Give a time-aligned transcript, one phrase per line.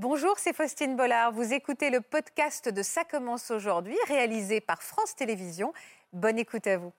[0.00, 1.32] Bonjour, c'est Faustine Bollard.
[1.32, 5.72] Vous écoutez le podcast de Ça commence aujourd'hui, réalisé par France Télévisions.
[6.12, 6.92] Bonne écoute à vous.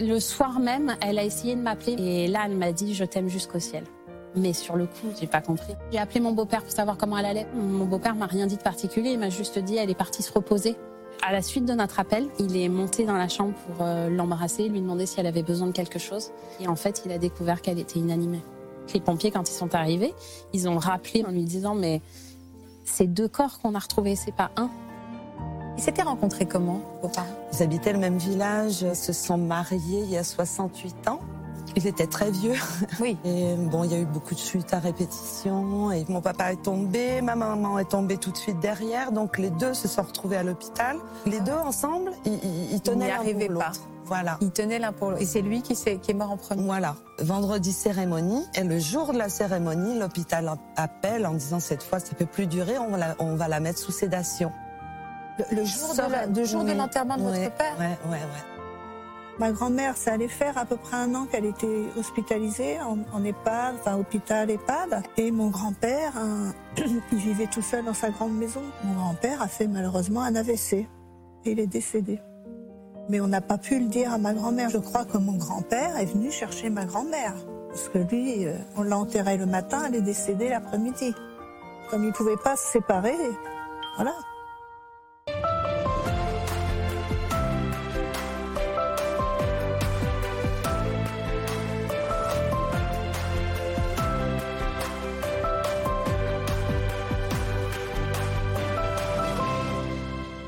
[0.00, 3.28] Le soir même, elle a essayé de m'appeler et là, elle m'a dit Je t'aime
[3.28, 3.84] jusqu'au ciel.
[4.34, 5.74] Mais sur le coup, j'ai pas compris.
[5.92, 7.46] J'ai appelé mon beau-père pour savoir comment elle allait.
[7.52, 10.32] Mon beau-père m'a rien dit de particulier, il m'a juste dit Elle est partie se
[10.32, 10.74] reposer.
[11.20, 14.70] À la suite de notre appel, il est monté dans la chambre pour euh, l'embrasser,
[14.70, 16.30] lui demander si elle avait besoin de quelque chose.
[16.60, 18.42] Et en fait, il a découvert qu'elle était inanimée.
[18.92, 20.14] Les pompiers, quand ils sont arrivés,
[20.52, 22.00] ils ont rappelé en lui disant Mais
[22.84, 24.70] c'est deux corps qu'on a retrouvés, c'est pas un.
[25.76, 27.26] Ils s'étaient rencontrés comment, vos parents?
[27.52, 31.18] Ils habitaient le même village, se sont mariés il y a 68 ans.
[31.76, 32.54] Ils étaient très vieux.
[33.00, 33.16] Oui.
[33.24, 35.90] Et bon, il y a eu beaucoup de chutes à répétition.
[35.90, 39.10] Et mon papa est tombé, ma maman est tombée tout de suite derrière.
[39.10, 40.98] Donc les deux se sont retrouvés à l'hôpital.
[41.26, 43.72] Les deux ensemble, ils, ils tenaient arrivaient pour pas.
[44.06, 44.36] Voilà.
[44.40, 45.22] Ils tenaient l'un pour l'autre.
[45.22, 46.62] Et c'est lui qui, est mort en premier.
[46.64, 46.94] Voilà.
[47.20, 48.44] Vendredi cérémonie.
[48.54, 52.46] Et le jour de la cérémonie, l'hôpital appelle en disant cette fois, ça peut plus
[52.46, 54.52] durer, on va la, on va la mettre sous sédation.
[55.38, 58.44] Le, le jour, de, la- le jour de l'enterrement de votre père Ouais, ouais, ouais.
[59.40, 63.24] Ma grand-mère, ça allait faire à peu près un an qu'elle était hospitalisée en, en
[63.24, 65.02] EHPAD, enfin hôpital EHPAD.
[65.16, 66.12] Et mon grand-père,
[66.76, 66.84] qui
[67.16, 70.72] vivait tout seul dans sa grande maison, mon grand-père a fait malheureusement un AVC.
[70.74, 70.86] Et
[71.50, 72.20] il est décédé.
[73.08, 74.70] Mais on n'a pas pu le dire à ma grand-mère.
[74.70, 77.34] Je crois que mon grand-père est venu chercher ma grand-mère.
[77.68, 81.14] Parce que lui, euh, on l'a enterré le matin, elle est décédée l'après-midi.
[81.90, 83.16] Comme ils ne pouvaient pas se séparer,
[83.96, 84.14] voilà.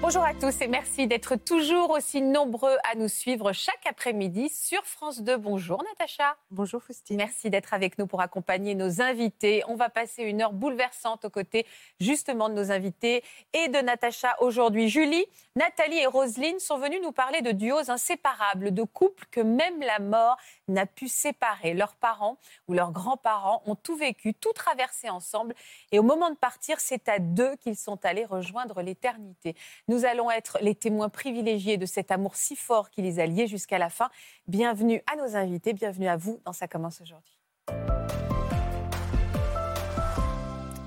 [0.01, 4.85] Bonjour à tous et merci d'être toujours aussi nombreux à nous suivre chaque après-midi sur
[4.85, 5.39] France 2.
[5.39, 6.37] Bonjour Natacha.
[6.51, 7.17] Bonjour Faustine.
[7.17, 9.63] Merci d'être avec nous pour accompagner nos invités.
[9.67, 11.65] On va passer une heure bouleversante aux côtés
[12.01, 14.91] justement de nos invités et de Natacha aujourd'hui.
[14.91, 15.25] Julie,
[15.55, 20.01] Nathalie et Roselyne sont venues nous parler de duos inséparables, de couples que même la
[20.01, 20.37] mort
[20.69, 21.73] n'a pu séparer.
[21.73, 22.37] Leurs parents
[22.69, 25.55] ou leurs grands-parents ont tout vécu, tout traversé ensemble
[25.93, 29.57] et au moment de partir, c'est à deux qu'ils sont allés rejoindre l'éternité.
[29.89, 33.47] Nous allons être les témoins privilégiés de cet amour si fort qui les a liés
[33.47, 34.09] jusqu'à la fin.
[34.49, 37.39] Bienvenue à nos invités, bienvenue à vous dans Ça commence aujourd'hui.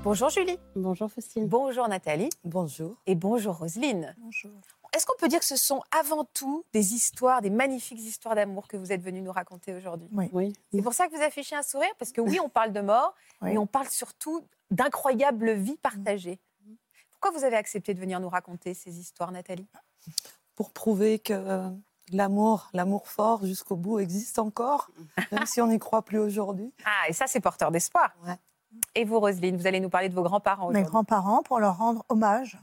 [0.03, 1.45] Bonjour Julie, Bonjour Faustine.
[1.47, 2.95] bonjour Nathalie Bonjour.
[3.05, 4.16] et bonjour Roselyne.
[4.19, 4.51] Bonjour.
[4.95, 8.67] Est-ce qu'on peut dire que ce sont avant tout des histoires, des magnifiques histoires d'amour
[8.67, 10.07] que vous êtes venus nous raconter aujourd'hui?
[10.33, 10.53] Oui.
[10.73, 13.13] C'est pour ça que vous affichez un sourire, parce que oui, on parle de mort,
[13.41, 13.51] Oui.
[13.51, 14.41] mais on parle surtout
[14.72, 16.39] d'incroyables vies partagées.
[17.19, 19.68] Pourquoi vous avez accepté de venir nous raconter ces histoires, Nathalie?
[20.56, 21.69] Pour prouver que euh,
[22.13, 24.90] l'amour, l'amour fort jusqu'au bout existe encore,
[25.34, 26.74] même si on n'y croit plus aujourd'hui.
[26.85, 28.13] Ah, et ça, c'est porteur d'espoir.
[28.25, 28.38] Ouais.
[28.96, 32.06] Et vous, Roselyne, vous allez nous parler de vos grands-parents Mes grands-parents, pour leur rendre
[32.08, 32.58] hommage.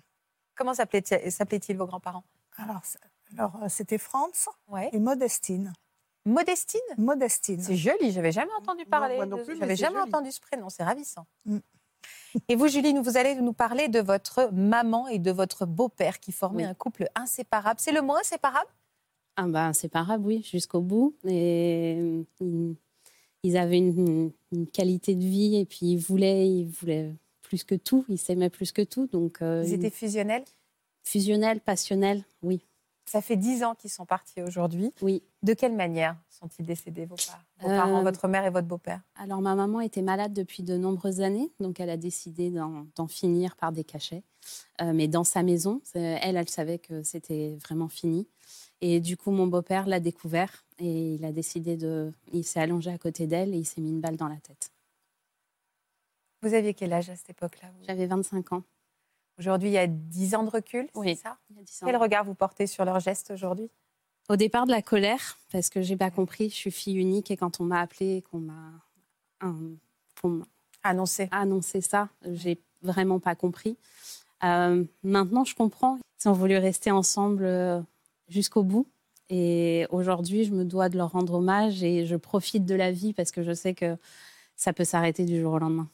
[0.54, 2.24] Comment s'appelaient- s'appelaient-ils, vos grands-parents?
[2.56, 2.80] Alors,
[3.36, 4.88] alors, euh, c'était Franz ouais.
[4.92, 5.72] et Modestine.
[6.24, 6.80] Modestine?
[6.96, 7.60] Modestine.
[7.62, 9.16] C'est joli, j'avais jamais entendu parler.
[9.16, 10.08] moi non de- plus, mais J'avais jamais joli.
[10.08, 11.26] entendu ce prénom, c'est ravissant.
[11.44, 11.58] Mm.
[12.48, 16.32] Et vous, Julie, vous allez nous parler de votre maman et de votre beau-père qui
[16.32, 16.70] formaient Oui.
[16.70, 17.80] un couple inséparable.
[17.80, 18.68] C'est le mot inséparable?
[19.36, 21.14] Ah ben, inséparable, oui, jusqu'au bout.
[21.24, 22.76] Et euh, ils,
[23.42, 27.74] ils avaient une, une qualité de vie et puis ils voulaient, ils voulaient plus que
[27.74, 29.06] tout, ils s'aimaient plus que tout.
[29.06, 30.44] Donc, euh, Ils étaient fusionnels?
[31.04, 32.66] fusionnels, passionnels, oui.
[33.08, 34.92] Ça fait dix ans qu'ils sont partis aujourd'hui.
[35.00, 35.22] Oui.
[35.42, 39.00] De quelle manière sont-ils décédés, vos, par- vos Euh, parents, votre mère et votre beau-père?
[39.14, 43.54] Alors, ma maman était malade depuis de nombreuses années, donc elle a décidé d'en finir
[43.56, 44.24] par des cachets.
[44.80, 48.26] Euh, mais dans sa maison, elle, elle savait que c'était vraiment fini.
[48.80, 52.12] Et du coup, mon beau-père l'a découvert et il a décidé de.
[52.32, 54.70] Il s'est allongé à côté d'elle et il s'est mis une balle dans la tête.
[56.42, 57.68] Vous aviez quel âge à cette époque-là?
[57.86, 58.62] J'avais 25 ans.
[59.38, 61.14] Aujourd'hui, il y a dix ans de recul, Oui.
[61.16, 61.86] c'est ça il y a 10 ans.
[61.86, 63.70] Quel regard vous portez sur leurs gestes aujourd'hui
[64.28, 66.48] Au départ, de la colère, parce que j'ai pas compris.
[66.50, 68.72] Je suis fille unique et quand on m'a appelée, qu'on m'a
[70.20, 70.44] qu'on m'a
[70.82, 71.28] Annoncé.
[71.32, 73.76] annoncé ça, j'ai vraiment pas compris.
[74.44, 75.98] Euh, maintenant, je comprends.
[76.24, 77.80] Ils ont voulu rester ensemble euh,
[78.28, 78.86] jusqu'au bout.
[79.28, 83.12] Et aujourd'hui, je me dois de leur rendre hommage et je profite de la vie
[83.12, 83.96] parce que je sais que
[84.54, 85.88] ça peut s'arrêter du jour au lendemain.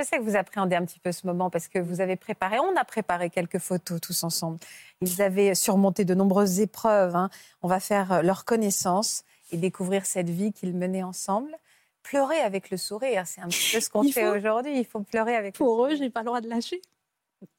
[0.00, 2.58] Je sais que vous appréhendez un petit peu ce moment parce que vous avez préparé,
[2.58, 4.58] on a préparé quelques photos tous ensemble.
[5.02, 7.14] Ils avaient surmonté de nombreuses épreuves.
[7.14, 7.28] hein.
[7.60, 11.54] On va faire euh, leur connaissance et découvrir cette vie qu'ils menaient ensemble.
[12.02, 14.36] Pleurer avec le sourire, c'est un petit peu ce qu'on fait faut.
[14.38, 14.78] aujourd'hui.
[14.78, 15.98] Il faut pleurer avec le Pour eux, sourire.
[15.98, 16.80] j'ai pas le droit de lâcher.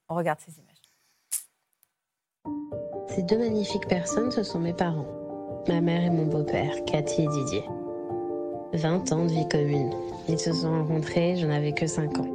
[0.10, 0.82] On regarde ces images.
[3.10, 5.64] Ces deux magnifiques personnes, ce sont mes parents.
[5.68, 7.64] Ma mère et mon beau-père, Cathy et Didier.
[8.74, 9.92] 20 ans de vie commune.
[10.30, 12.28] Ils se sont rencontrés, je n'avais que 5 ans.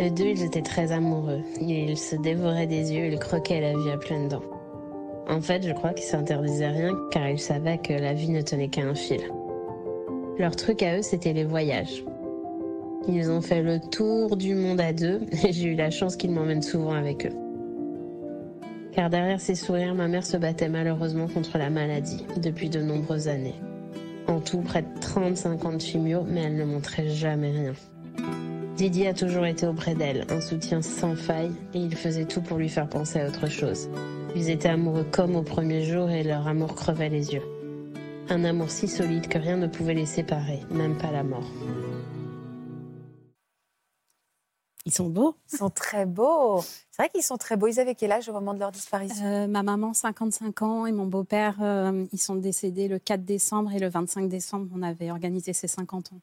[0.00, 1.42] Eux deux, ils étaient très amoureux.
[1.60, 4.42] Ils se dévoraient des yeux, ils croquaient la vie à pleines dents.
[5.28, 8.68] En fait, je crois qu'ils s'interdisaient rien car ils savaient que la vie ne tenait
[8.68, 9.20] qu'à un fil.
[10.38, 12.04] Leur truc à eux, c'était les voyages.
[13.08, 16.32] Ils ont fait le tour du monde à deux et j'ai eu la chance qu'ils
[16.32, 17.36] m'emmènent souvent avec eux.
[18.92, 23.28] Car derrière ces sourires, ma mère se battait malheureusement contre la maladie depuis de nombreuses
[23.28, 23.54] années.
[24.32, 27.74] En tout, près de 35 ans de chimio, mais elle ne montrait jamais rien.
[28.78, 32.56] Didier a toujours été auprès d'elle, un soutien sans faille, et il faisait tout pour
[32.56, 33.90] lui faire penser à autre chose.
[34.34, 37.42] Ils étaient amoureux comme au premier jour et leur amour crevait les yeux.
[38.30, 41.52] Un amour si solide que rien ne pouvait les séparer, même pas la mort.
[44.84, 45.36] Ils sont beaux.
[45.52, 46.60] Ils sont très beaux.
[46.90, 47.68] C'est vrai qu'ils sont très beaux.
[47.68, 50.92] Ils avaient quel âge au moment de leur disparition Euh, ma maman, 55 ans, et
[50.92, 55.10] mon beau-père, euh, ils sont décédés le 4 décembre et le 25 décembre, on avait
[55.10, 56.20] organisé ses 50 ans.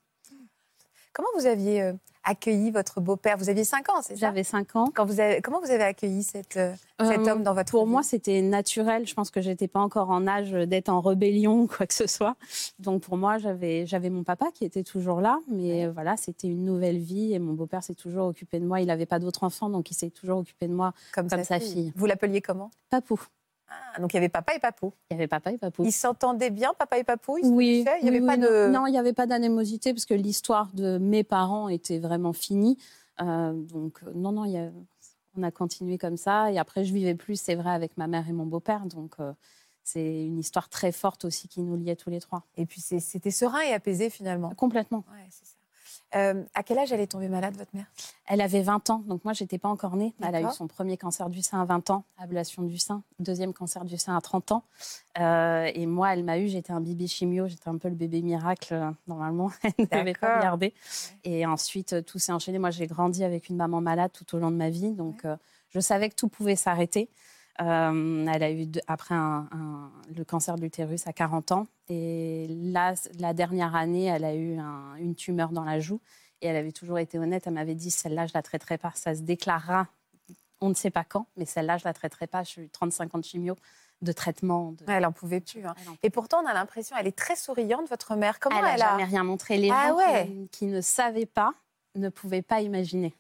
[1.14, 1.94] Comment vous aviez euh,
[2.30, 4.28] accueilli votre beau-père Vous aviez 5 ans, c'est ça?
[4.28, 4.86] J'avais 5 ans.
[4.94, 7.86] Quand vous avez, Comment vous avez accueilli cette, euh, cet Euh, homme dans votre Pour
[7.86, 7.92] vie?
[7.92, 9.08] moi, c'était naturel.
[9.08, 12.08] Je pense que j'étais pas encore en âge d'être en rébellion ou quoi que ce
[12.08, 12.36] soit.
[12.80, 16.64] Donc pour moi, j'avais j'avais mon papa qui était toujours là, mais voilà, c'était une
[16.66, 18.80] nouvelle vie et mon beau-père s'est toujours occupé de moi.
[18.82, 21.60] Il n'avait pas d'autres enfants, donc il s'est toujours occupé de moi comme, comme sa
[21.60, 21.92] fille.
[21.96, 22.70] Vous l'appeliez comment?
[22.90, 23.20] Papou.
[23.70, 24.94] Ah, Donc il y avait papa et papou.
[25.10, 25.84] Il y avait papa et papou.
[25.84, 27.38] Ils s'entendaient bien, papa et papou?
[27.38, 28.72] Ils Oui, Il n'y avait oui, pas oui, de.
[28.72, 32.78] non, il n'y avait pas d'anémosité parce que l'histoire de mes parents était vraiment finie.
[33.22, 34.72] Euh, donc non, non, il y a-
[35.36, 36.52] on a continué comme ça.
[36.52, 38.86] Et après, je vivais plus, c'est vrai, avec ma mère et mon beau-père.
[38.86, 39.32] Donc euh,
[39.84, 42.44] c'est une histoire très forte aussi qui nous liait tous les trois.
[42.58, 44.50] Et puis c'était serein et apaisé finalement.
[44.56, 45.04] Complètement.
[45.12, 45.56] Ouais, c'est ça.
[46.16, 47.86] Euh, à quel âge elle est tombée malade, votre mère?
[48.26, 50.14] Elle avait 20 ans, donc moi, j'étais pas encore née.
[50.22, 53.54] Elle a eu son premier cancer du sein à 20 ans, ablation du sein, deuxième
[53.54, 54.64] cancer du sein à 30 ans.
[55.20, 58.22] Euh, et moi, elle m'a eu, j'étais un bébé chimio, j'étais un peu le bébé
[58.22, 59.52] miracle, euh, normalement.
[59.64, 60.74] Elle ne devait pas regarder.
[61.24, 62.58] Et ensuite, tout s'est enchaîné.
[62.58, 65.36] Moi, j'ai grandi avec une maman malade tout au long de ma vie, donc euh,
[65.70, 67.10] je savais que tout pouvait s'arrêter.
[67.62, 71.68] Euh, elle a eu de- après un- un- le cancer de l'utérus à 40 ans.
[71.90, 76.00] Et là, la dernière année, elle a eu un- une tumeur dans la joue.
[76.42, 77.44] Et elle avait toujours été honnête.
[77.48, 78.92] Elle m'avait dit celle-là, je la traiterai pas.
[78.96, 79.88] Ça se déclarera,
[80.62, 82.44] on ne sait pas quand, mais celle-là, je la traiterai pas.
[82.44, 83.58] Je suis 35 ans de chimio,
[84.02, 84.72] de traitement.
[84.72, 85.66] de- Ouais, Elle en pouvait plus.
[85.66, 85.76] hein.
[85.90, 88.40] En Et pourtant, on a l'impression, elle est très souriante, votre mère.
[88.40, 89.58] Comment elle elle a jamais rien montré.
[89.58, 90.28] Les Ah gens ouais.
[90.28, 91.54] qui, qui ne savaient pas
[91.96, 93.14] ne pouvaient pas imaginer.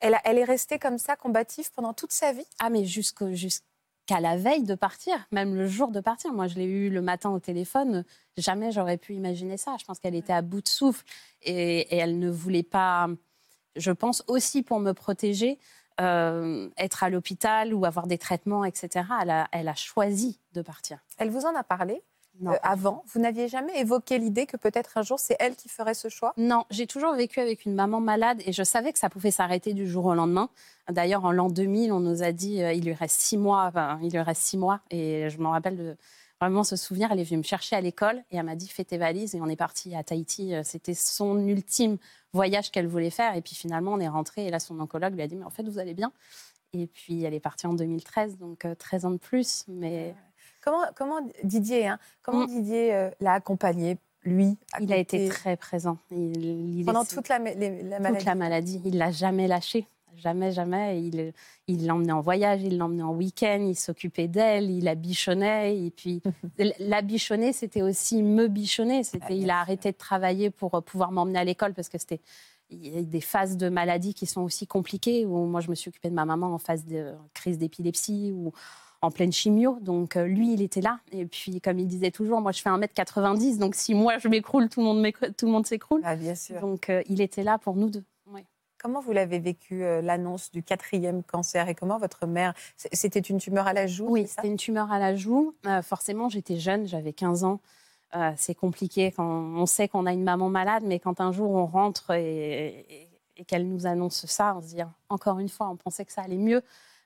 [0.00, 2.46] Elle, a- elle est restée comme ça, combative pendant toute sa vie?
[2.60, 6.32] Ah, mais jusqu'au- jusqu'à la veille de partir, même le jour de partir.
[6.32, 8.04] Moi, je l'ai eu le matin au téléphone.
[8.36, 9.76] Jamais j'aurais pu imaginer ça.
[9.78, 11.04] Je pense qu'elle était à bout de souffle
[11.42, 13.08] et, et elle ne voulait pas,
[13.76, 15.58] je pense aussi pour me protéger,
[16.00, 19.04] euh, être à l'hôpital ou avoir des traitements, etc.
[19.22, 20.98] Elle a, elle a choisi de partir.
[21.18, 22.02] Elle vous en a parlé?
[22.40, 22.52] Non.
[22.52, 25.94] euh, avant Vous n'aviez jamais évoqué l'idée que peut-être un jour, c'est elle qui ferait
[25.94, 26.32] ce choix?
[26.36, 29.74] Non, j'ai toujours vécu avec une maman malade et je savais que ça pouvait s'arrêter
[29.74, 30.48] du jour au lendemain.
[30.90, 33.64] D'ailleurs, en l'an 2000, on nous a dit euh, il lui reste six mois.
[33.66, 35.96] enfin, il lui reste six mois et je me rappelle de
[36.40, 37.10] vraiment ce souvenir.
[37.10, 39.40] Elle est venue me chercher à l'école et elle m'a dit fais tes valises et
[39.40, 40.54] on est parti à Tahiti.
[40.54, 41.98] Euh, C'était son ultime
[42.32, 45.22] voyage qu'elle voulait faire et puis finalement on est rentré et là son oncologue lui
[45.22, 46.12] a dit mais en fait vous allez bien.
[46.74, 49.64] Et puis elle est partie en 2013, donc euh, 13 ans de plus.
[49.68, 50.14] Mais
[50.68, 52.48] Comment, comment Didier, hein, comment Mm.
[52.48, 55.96] Didier euh, l'a accompagné, lui il a été très présent.
[56.10, 58.82] Il, il Pendant toute la, ma- les- la maladie toute la maladie.
[58.84, 59.86] Il l'a jamais lâché.
[60.16, 61.00] Jamais, jamais.
[61.02, 61.32] Il
[61.68, 65.78] il l'emmenait en voyage, il l'emmenait en week-end, il s'occupait d'elle, il la bichonnait.
[65.86, 66.20] Et puis,
[66.80, 69.04] la bichonner, c'était aussi me bichonner.
[69.04, 71.96] C'était, Ah, il a arrêté de travailler pour euh, pouvoir m'emmener à l'école parce que
[71.98, 72.20] c'était
[72.70, 75.24] il y a des phases de maladie qui sont aussi compliquées.
[75.24, 78.34] Où moi, je me suis occupée de ma maman en phase de crise d'épilepsie
[79.00, 79.78] en pleine chimio.
[79.80, 80.98] Donc, euh, lui, il était là.
[81.12, 83.58] Et puis, comme il disait toujours, moi, je fais 1m90.
[83.58, 86.00] Donc, si moi, je m'écroule, tout le monde, m'écroule- tout le monde s'écroule.
[86.04, 86.60] Ah, bien sûr.
[86.60, 88.04] Donc, euh, il était là pour nous deux.
[88.32, 88.44] Ouais.
[88.82, 93.38] Comment vous l'avez vécu, euh, l'annonce du quatrième cancer Et comment votre mère C'était une
[93.38, 95.54] tumeur à la joue Oui, c'était une tumeur à la joue.
[95.66, 97.60] Euh, forcément, j'étais jeune, j'avais 15 ans.
[98.16, 101.50] Euh, c'est compliqué quand on sait qu'on a une maman malade, mais quand un jour
[101.50, 105.68] on rentre et, et- et qu'elle nous annonce ça, on se dit encore une fois,
[105.68, 106.62] on pensait que ça allait mieux.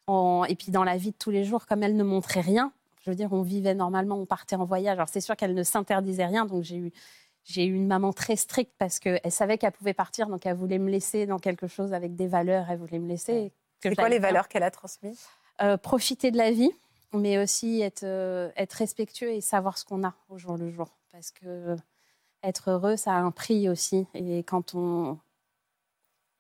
[0.09, 2.73] On- et puis dans la vie de tous les jours, comme elle ne montrait rien,
[3.05, 4.95] je veux dire, on vivait normalement, on partait en voyage.
[4.99, 6.93] Alors c'est sûr qu'elle ne s'interdisait rien, donc j'ai eu
[7.45, 10.79] j'ai eu une maman très stricte parce qu'elle savait qu'elle pouvait partir, donc elle voulait
[10.79, 13.53] me laisser dans quelque chose avec des valeurs, elle voulait me laisser.
[13.83, 14.29] C'est quoi les bien.
[14.29, 15.27] valeurs qu'elle a transmises?
[15.61, 16.71] Euh, profiter de la vie,
[17.13, 20.87] mais aussi être, euh, être respectueux et savoir ce qu'on a au jour le jour.
[21.11, 21.75] Parce que
[22.45, 24.07] être heureux, ça a un prix aussi.
[24.15, 25.19] Et quand on,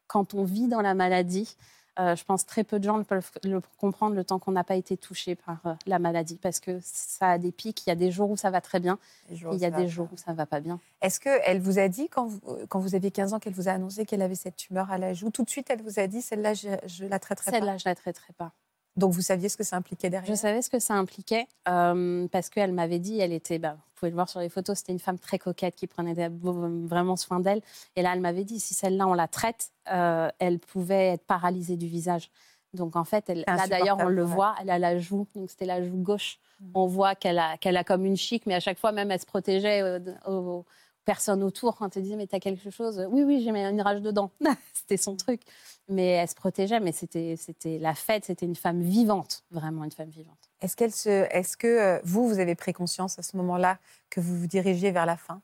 [0.06, 1.56] quand on vit dans la maladie,
[1.98, 4.76] Euh, je pense très peu de gens peuvent le comprendre le temps qu'on n'a pas
[4.76, 7.86] été touché par euh, la maladie parce que ça a des pics.
[7.86, 8.98] Il y a des jours où ça va très bien
[9.30, 10.80] et il y a des jours où ça ne va pas bien.
[11.02, 13.72] Est-ce qu'elle vous a dit, quand vous, quand vous aviez 15 ans, qu'elle vous a
[13.72, 16.22] annoncé qu'elle avait cette tumeur à la joue Tout de suite, elle vous a dit,
[16.22, 16.68] celle-là, je,
[17.04, 17.58] ne la traiterai pas?
[17.58, 18.52] Celle-là, je la traiterai pas.
[18.96, 20.30] Donc vous saviez ce que ça impliquait derrière?
[20.30, 24.10] Je savais ce que ça impliquait euh, parce qu'elle m'avait dit, elle était, bah, pouvez
[24.10, 27.62] le voir sur les photos, c'était une femme très coquette qui prenait vraiment soin d'elle.
[27.96, 31.76] Et là, elle m'avait dit, si celle-là, on la traite, euh, elle pouvait être paralysée
[31.76, 32.30] du visage.
[32.74, 35.66] Donc en fait, elle, là d'ailleurs, on le voit, elle a la joue, donc c'était
[35.66, 36.38] la joue gauche.
[36.60, 36.70] Mm.
[36.74, 39.20] On voit qu'elle a, qu'elle a comme une chic, mais à chaque fois, même, elle
[39.20, 40.64] se protégeait euh, aux,
[41.04, 44.30] personnes autour quand elle disait, mais t'as quelque chose Oui, oui, j'ai une rage dedans.
[44.72, 45.42] c'était son truc
[45.88, 46.80] mais elle se protégeait.
[46.80, 50.50] Mais c'était, c'était la fête, c'était une femme vivante, vraiment une femme vivante.
[50.62, 53.78] Est-ce, qu'elle se, est-ce que euh, vous, vous avez pris conscience à ce moment-là
[54.10, 55.42] que vous vous dirigiez vers la fin?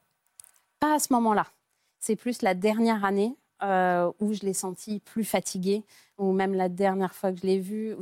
[0.79, 1.47] Pas à ce moment-là.
[1.99, 5.83] C'est plus la dernière année euh, où je l'ai sentie plus fatiguée,
[6.17, 7.97] ou même la dernière fois que je l'ai vue.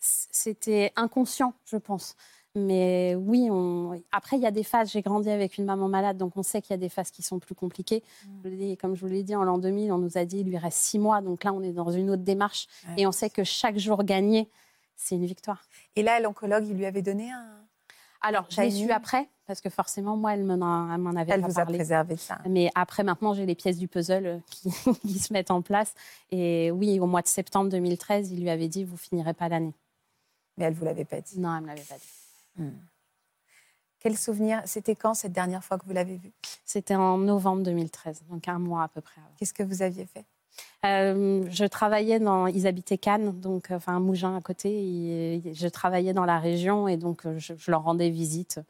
[0.00, 2.16] c'était inconscient, je pense.
[2.54, 3.48] Mais oui,
[4.10, 4.90] après, il y a des phases.
[4.90, 7.22] J'ai grandi avec une maman malade, donc on sait qu'il y a des phases qui
[7.22, 8.02] sont plus compliquées.
[8.44, 8.74] Mm.
[8.76, 10.78] Comme je vous l'ai dit, en l'an 2000, on nous a dit qu'il lui reste
[10.78, 11.22] six mois.
[11.22, 12.66] Donc là, on est dans une autre démarche.
[12.98, 14.50] Et on sait que chaque jour gagné,
[15.02, 15.64] c'est une victoire.
[15.96, 17.58] Et là, l'oncologue, il lui avait donné un.
[18.20, 21.74] Alors, j'ai su après, parce que forcément, moi, elle m'en avait elle pas vous parlé.
[21.74, 22.38] a préservé ça.
[22.48, 24.70] Mais après, maintenant, j'ai les pièces du puzzle euh, qui,
[25.02, 25.94] qui, se mettent en place.
[26.30, 29.74] Et oui, au mois de septembre 2013, il lui avait dit, vous finirez pas l'année.
[30.56, 31.40] Mais elle vous l'avait pas dit.
[31.40, 32.62] Non, elle me l'avait pas dit.
[32.62, 32.78] Hmm.
[33.98, 36.32] Quel souvenir C'était quand cette dernière fois que vous l'avez vu
[36.64, 39.20] C'était en novembre 2013, donc un mois à peu près.
[39.36, 40.24] Qu'est-ce que vous aviez fait?
[40.84, 44.70] Euh, je travaillais dans, ils habitaient Cannes, donc euh, enfin Mougins à côté.
[44.70, 48.60] Et je travaillais dans la région et donc euh, je, leur rendais visite.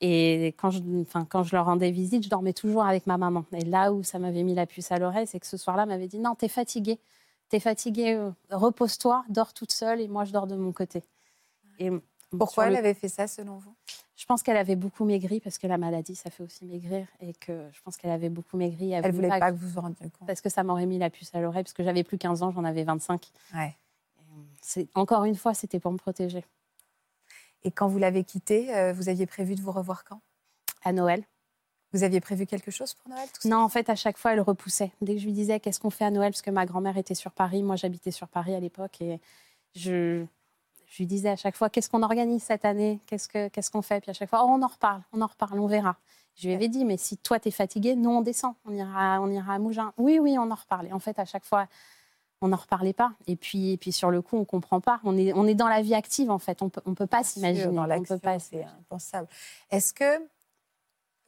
[0.00, 3.44] Et quand je, enfin, quand je leur rendais visite, je dormais toujours avec ma maman.
[3.52, 6.08] Et là où ça m'avait mis la puce à l'oreille, c'est que ce soir-là, m'avait
[6.08, 6.98] dit non, t'es fatiguée,
[7.50, 8.18] t'es fatiguée,
[8.50, 11.02] repose-toi, dors toute seule et moi je dors de mon côté.
[11.78, 11.90] Et
[12.30, 13.74] pourquoi elle avait fait ça selon vous?
[14.20, 17.32] Je pense qu'elle avait beaucoup maigri parce que la maladie, ça fait aussi maigrir et
[17.32, 18.92] que je pense qu'elle avait beaucoup maigri.
[18.92, 20.26] Elle ne voulait pas, que vous vous rendiez compte.
[20.26, 22.50] Parce que ça m'aurait mis la puce à l'oreille parce que j'avais plus 15 ans,
[22.50, 23.30] j'en avais 25.
[23.54, 23.74] Ouais.
[24.60, 26.44] C'est encore une fois, c'était pour me protéger.
[27.64, 30.20] Et quand vous l'avez quitté, euh, vous aviez prévu de vous revoir quand?
[30.84, 31.24] À Noël.
[31.94, 34.92] Vous aviez prévu quelque chose pour Noël Non, en fait, à chaque fois, elle repoussait.
[35.00, 37.14] Dès que je lui disais qu'est-ce qu'on fait à Noël, parce que ma grand-mère était
[37.14, 39.18] sur Paris, moi j'habitais sur Paris à l'époque, et
[39.74, 40.26] je,
[40.90, 44.10] je lui disais à chaque fois qu'est-ce qu'on organise cette année, qu'est-ce qu'on fait, puis
[44.10, 45.96] à chaque fois oh, on en reparle, on en reparle, on verra.
[46.34, 49.20] Je lui avais dit mais si toi tu es fatigué, nous on descend, on ira,
[49.22, 49.92] on ira à Mougins.
[49.96, 50.88] Oui oui, on en reparle.
[50.88, 51.66] Et en fait à chaque fois
[52.42, 53.12] on n'en reparlait pas.
[53.26, 55.00] Et puis, et puis sur le coup, on comprend pas.
[55.04, 56.62] On est, on est dans la vie active en fait.
[56.62, 57.66] On peut, on peut pas s'imaginer.
[57.66, 58.38] On peut pas.
[58.38, 59.28] C'est impensable.
[59.70, 60.26] Est-ce que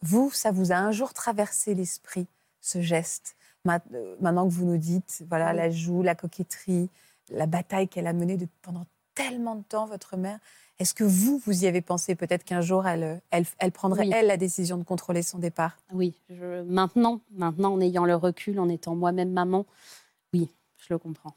[0.00, 2.26] vous, ça vous a un jour traversé l'esprit
[2.60, 3.36] ce geste?
[3.68, 6.88] Euh, Maintenant que vous nous dites, voilà, la joue, la coquetterie,
[7.28, 10.38] la bataille qu'elle a menée pendant tellement de temps, votre mère.
[10.78, 14.26] Est-ce que vous, vous y avez pensé Peut-être qu'un jour, elle, elle, elle prendrait, elle,
[14.26, 15.76] la décision de contrôler son départ?
[15.92, 16.14] Oui.
[16.28, 19.66] Je, maintenant, maintenant, en ayant le recul, en étant moi-même maman,
[20.34, 21.34] oui, je le comprends.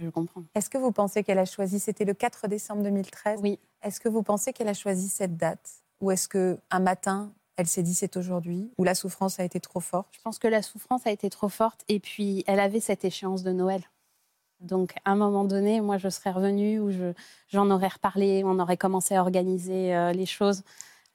[0.00, 0.44] Je comprends.
[0.54, 3.58] Est-ce que vous pensez qu'elle a choisi, c'était le 4 décembre 2013 Oui.
[3.82, 5.82] Est-ce que vous pensez qu'elle a choisi cette date?
[6.00, 8.70] Ou est-ce qu'un matin, elle s'est dit c'est aujourd'hui?
[8.78, 10.08] Ou la souffrance a été trop forte?
[10.12, 11.84] Je pense que la souffrance a été trop forte.
[11.88, 13.82] Et puis, elle avait cette échéance de Noël.
[14.60, 16.80] Donc, à un moment donné, moi, je serais revenue
[17.48, 20.62] j'en aurais reparlé, on aurait commencé à organiser euh, les choses.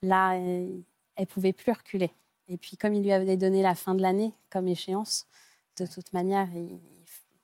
[0.01, 0.83] Là, elle
[1.19, 2.11] ne pouvait plus reculer.
[2.47, 5.27] Et puis, comme il lui avait donné la fin de l'année comme échéance,
[5.77, 6.47] de toute manière,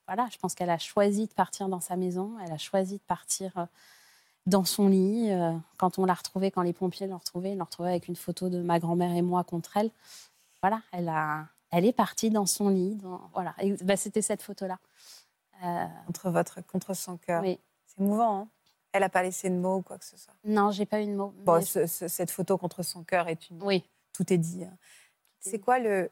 [0.07, 3.03] voilà, je pense qu'elle a choisi de partir dans sa maison, elle a choisi de
[3.03, 3.65] partir euh,
[4.45, 5.31] dans son lit.
[5.31, 8.15] Euh, quand on l'a retrouvée, quand les pompiers l'ont retrouvée, ils l'ont retrouvée avec une
[8.15, 9.91] photo de ma grand-mère et moi contre elle.
[10.61, 12.97] Voilà, elle, a, elle est partie dans son lit.
[13.33, 14.79] voilà, bah, c'était cette photo-là.
[15.63, 17.43] Euh, contre, votre, contre son cœur.
[17.43, 18.47] C'est émouvant, hein
[18.93, 21.05] Elle n'a pas laissé de mots ou quoi que ce soit Non, j'ai pas eu
[21.05, 21.33] de mots.
[21.43, 23.61] Bon, cette photo contre son cœur est une.
[23.63, 23.83] Oui.
[24.13, 24.63] Tout est dit.
[24.63, 24.77] Hein.
[25.39, 26.09] C'est quoi le,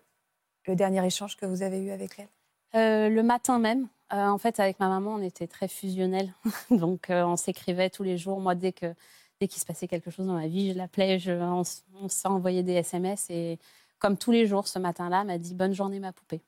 [0.65, 2.27] le dernier échange que vous avez eu avec elle?
[2.75, 3.87] Euh, Le matin même.
[4.13, 6.33] Euh, en fait, avec ma maman, on était très fusionnels.
[6.71, 8.39] Donc, on s'écrivait tous les jours.
[8.39, 8.93] Moi, dès que
[9.39, 11.61] dès qu'il se passait quelque chose dans ma vie, je l'appelais, on,
[12.01, 13.29] on s'envoyait des SMS.
[13.29, 13.59] Et
[13.99, 16.41] comme tous les jours, ce matin-là, elle m'a dit Bonne journée, ma poupée.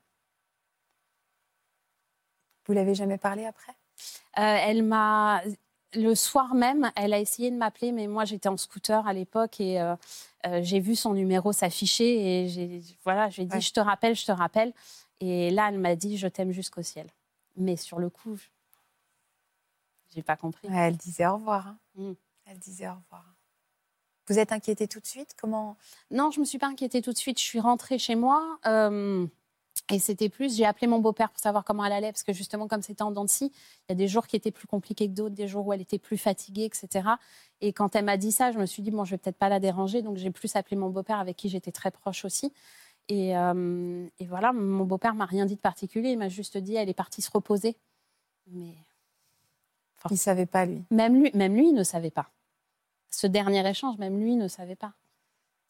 [2.70, 3.72] Vous l'avez jamais parlé après?
[4.38, 5.42] Euh, Elle m'a
[5.96, 9.60] le soir même, elle a essayé de m'appeler, mais moi j'étais en scooter à l'époque
[9.60, 9.96] et euh,
[10.46, 14.24] euh, j'ai vu son numéro s'afficher et j'ai voilà, je dit je te rappelle, je
[14.24, 14.72] te rappelle.
[15.20, 17.08] Et là, elle m'a dit je t'aime jusqu'au ciel.
[17.58, 18.38] Mais sur le coup,
[20.14, 20.68] j'ai pas compris.
[20.72, 21.70] elle disait au revoir.
[21.70, 21.78] Hein.
[21.96, 22.12] Mm.
[22.46, 23.26] Elle disait au revoir.
[24.28, 25.34] Vous êtes inquiétée tout de suite?
[25.42, 25.76] Comment?
[26.12, 27.40] Non, je me suis pas inquiétée tout de suite.
[27.40, 28.60] Je suis rentrée chez moi.
[29.92, 32.68] Et c'était plus, j'ai appelé mon beau-père pour savoir comment elle allait, parce que justement,
[32.68, 35.08] comme c'était en dents de scie, il y a des jours qui étaient plus compliqués
[35.08, 37.10] que d'autres, des jours où elle était plus fatiguée, etc.
[37.62, 39.50] Et quand elle m'a dit ça, je me suis dit, bon, je vais peut-être pas
[39.50, 42.54] la déranger, donc j'ai plus appelé mon beau-père avec qui j'étais très proche aussi.
[43.08, 46.76] Et, euh, et voilà, mon beau-père m'a rien dit de particulier, il m'a juste dit,
[46.76, 47.76] elle est partie se reposer.
[48.46, 48.76] Mais
[50.12, 50.86] il savait pas lui.
[50.92, 52.32] Même lui, même lui, il ne savait pas.
[53.10, 54.94] Ce dernier échange, même lui ne savait pas.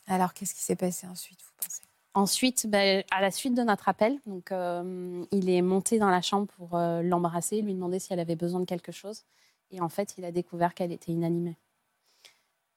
[0.07, 1.88] Alors, qu'est-ce qui s'est passé ensuite, vous pensez?
[2.15, 6.21] Ensuite, ben, à la suite de notre appel, donc, euh, il est monté dans la
[6.21, 9.23] chambre pour euh, l'embrasser, lui demander si elle avait besoin de quelque chose.
[9.71, 11.55] Et en fait, il a découvert qu'elle était inanimée.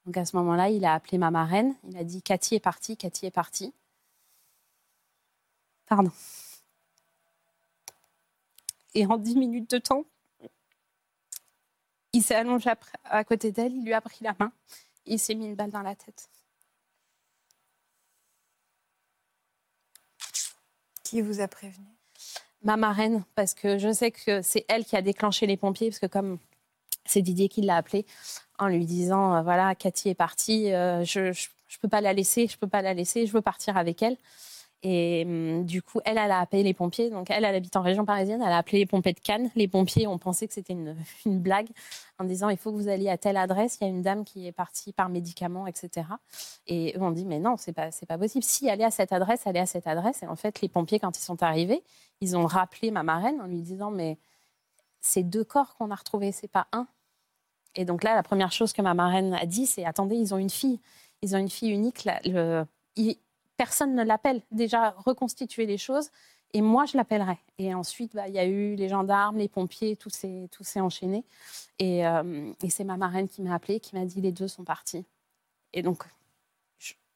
[0.05, 1.75] Donc à ce moment-là, il a appelé ma marraine.
[1.89, 3.73] Il a dit Cathy est partie, Cathy est partie.
[5.87, 6.11] Pardon.
[8.95, 10.05] Et en dix minutes de temps,
[12.13, 12.71] il s'est allongé
[13.05, 14.53] à côté d'elle, il lui a pris la main,
[15.07, 16.29] il s'est mis une balle dans la tête.
[21.13, 21.85] Qui vous a prévenu?
[22.63, 25.99] Ma marraine, parce que je sais que c'est elle qui a déclenché les pompiers, parce
[25.99, 26.39] que comme
[27.05, 28.07] c'est Didier qui l'a appelé
[28.59, 32.47] en lui disant euh, voilà, Cathy est partie, euh, je ne peux pas la laisser,
[32.47, 34.17] je peux pas la laisser, je veux partir avec elle.
[34.85, 37.11] Et hum, du coup, elle, elle a appelé les pompiers.
[37.11, 38.43] Donc, elle, elle habite en région parisienne.
[38.43, 39.51] Elle a appelé les pompiers de Cannes.
[39.55, 40.97] Les pompiers ont pensé que c'était une,
[41.41, 41.69] blague
[42.19, 43.79] en disant il faut que vous alliez à telle adresse.
[43.81, 46.07] Il y a une dame qui est partie par médicament, etc.
[46.67, 48.45] Et eux ont dit mais non, c'est pas, pas possible.
[48.45, 50.23] Si est à cette adresse, est à cette adresse.
[50.23, 51.83] Et en fait, les pompiers, quand ils sont arrivés,
[52.21, 54.19] ils ont rappelé ma marraine en lui disant mais
[55.01, 56.87] c'est deux corps qu'on a retrouvés, c'est pas un.
[57.75, 60.39] Et donc là, la première chose que ma marraine a dit, c'est attendez, ils ont
[60.39, 60.81] une fille.
[61.23, 62.09] Ils ont une fille unique.
[63.63, 64.43] Personne ne l'appelle.
[64.51, 66.11] Déjà, reconstituer les choses.
[66.53, 67.39] Et moi, je l'appellerai.
[67.59, 70.81] Et ensuite, bah, il y a eu les gendarmes, les pompiers, tout s'est, tout s'est
[70.81, 71.25] enchaîné.
[71.79, 74.65] Et, euh, et, c'est ma marraine qui m'a appelé, qui m'a dit les deux sont
[74.65, 75.05] partis.
[75.73, 76.03] Et donc,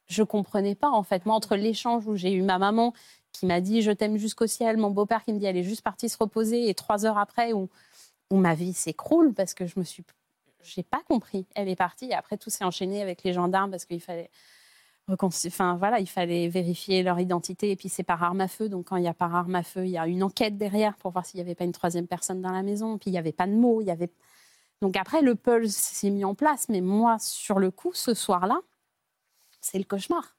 [0.06, 1.26] je ne comprenais pas, en fait.
[1.26, 2.94] Moi, entre l'échange où j'ai eu ma maman
[3.32, 5.82] qui m'a dit je t'aime jusqu'au ciel, mon beau-père qui me dit elle est juste
[5.82, 7.68] partie se reposer, et trois heures après, où,
[8.30, 10.04] où ma vie s'écroule parce que je me suis.
[10.62, 11.44] J'ai pas compris.
[11.56, 12.06] Elle est partie.
[12.06, 14.30] Et après, tout s'est enchaîné avec les gendarmes parce qu'il fallait
[15.08, 18.68] Enfin, voilà, il fallait vérifier leur identité et puis c'est par arme à feu.
[18.68, 20.96] Donc quand il y a par arme à feu, il y a une enquête derrière
[20.96, 22.98] pour voir s'il n'y avait pas une troisième personne dans la maison.
[22.98, 23.80] Puis il n'y avait pas de mots.
[23.80, 24.10] Il y avait...
[24.82, 26.68] Donc après, le pulse s'est mis en place.
[26.68, 28.58] Mais moi, sur le coup, ce soir-là,
[29.60, 30.36] c'est le cauchemar.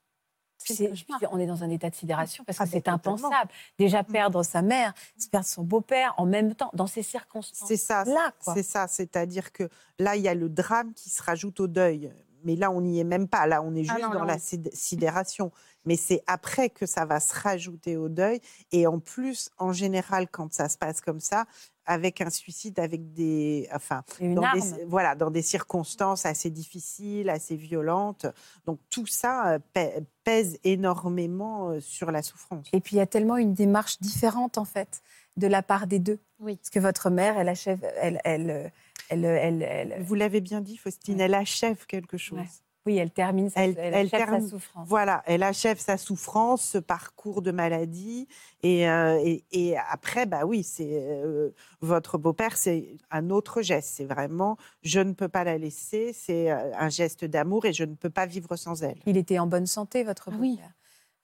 [1.31, 3.49] on est dans un état de sidération parce que ah, c'est impensable.
[3.79, 4.11] Déjà mm.
[4.11, 4.93] perdre sa mère,
[5.31, 7.69] perdre son beau-père en même temps, dans ces circonstances.
[7.69, 8.03] C'est ça.
[8.03, 8.87] Là, c'est ça.
[8.87, 12.11] C'est-à-dire que là, il y a le drame qui se rajoute au deuil
[12.43, 13.47] mais là, on n'y est même pas.
[13.47, 15.51] Là, on est ah juste dans la sidération.
[15.85, 18.41] Mais c'est après que ça va se rajouter au deuil.
[18.71, 21.45] Et en plus, en général, quand ça se passe comme ça,
[21.87, 27.55] avec un suicide, avec des, enfin, dans des, voilà, dans des circonstances assez difficiles, assez
[27.55, 28.27] violentes.
[28.65, 32.67] Donc tout ça euh, pèse énormément euh, sur la souffrance.
[32.73, 35.01] Et puis il y a tellement une démarche différente en fait
[35.37, 36.19] de la part des deux.
[36.39, 36.57] Oui.
[36.57, 38.71] Parce que votre mère, elle achève, elle, elle
[39.11, 42.63] vous l'avez bien dit, Faustine, elle achève quelque chose.
[42.87, 44.87] Oui, elle termine sa, elle, achève sa souffrance.
[44.87, 48.29] Voilà, elle achève sa souffrance, ce parcours de maladie.
[48.63, 51.49] Et, euh, et, après, bah oui, c'est euh,
[51.81, 53.89] votre beau-père, c'est un autre geste.
[53.97, 56.13] C'est vraiment, je ne peux pas la laisser.
[56.13, 58.99] C'est euh, un geste d'amour et je ne peux pas vivre sans elle.
[59.05, 60.41] Il était en bonne santé, votre beau-père.
[60.41, 60.59] oui.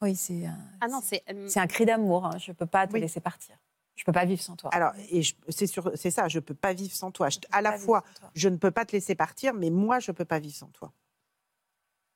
[0.01, 1.23] Oui, c'est un, ah c'est,
[1.59, 2.25] un cri d'amour.
[2.25, 2.37] Hein.
[2.37, 3.55] Je ne peux pas te laisser partir.
[3.95, 4.71] Je peux pas vivre sans toi.
[4.73, 7.29] Alors, et c'est c'est ça, je peux pas vivre sans toi.
[7.51, 8.03] à la fois,
[8.33, 10.91] je ne peux pas te laisser partir, mais moi, je peux pas vivre sans toi.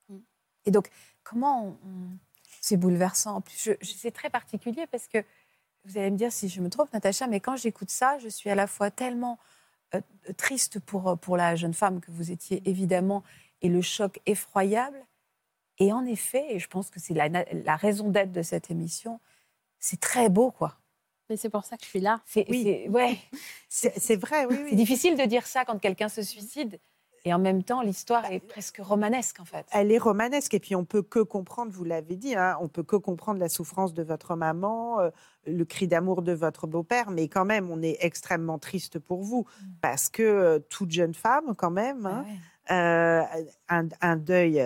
[0.09, 0.17] Mm.
[0.65, 0.89] Et donc,
[1.23, 1.77] comment
[2.61, 3.37] c'est bouleversant.
[3.37, 5.23] En plus, c'est très particulier parce que
[5.85, 8.49] vous allez me dire si je me trompe, Natacha, mais quand j'écoute ça, je suis
[8.49, 9.39] à la fois tellement
[9.95, 10.01] euh,
[10.35, 13.23] triste pour, pour la jeune femme que vous étiez, évidemment,
[13.61, 15.05] et le choc effroyable.
[15.77, 19.21] Et en effet, et je pense que c'est la, la raison d'être de cette émission,
[19.79, 20.79] c'est très beau, quoi.
[21.29, 22.21] Mais c'est pour ça que je suis là.
[22.25, 22.85] C'est, oui.
[22.89, 23.17] ouais.
[23.69, 26.79] c'est, vrai, oui, C'est difficile de dire ça quand quelqu'un se suicide.
[27.25, 29.65] Et en même temps, l'histoire est presque romanesque, en fait.
[29.73, 30.53] Elle est romanesque.
[30.53, 33.49] Et puis, on peut que comprendre, vous l'avez dit, hein, on peut que comprendre la
[33.49, 35.09] souffrance de votre maman, euh,
[35.45, 37.11] le cri d'amour de votre beau-père.
[37.11, 39.45] Mais quand même, on est extrêmement triste pour vous.
[39.45, 39.65] Mm.
[39.81, 42.25] Parce que euh, toute jeune femme, quand même, hein,
[42.71, 43.23] euh,
[43.67, 44.65] un, un, deuil,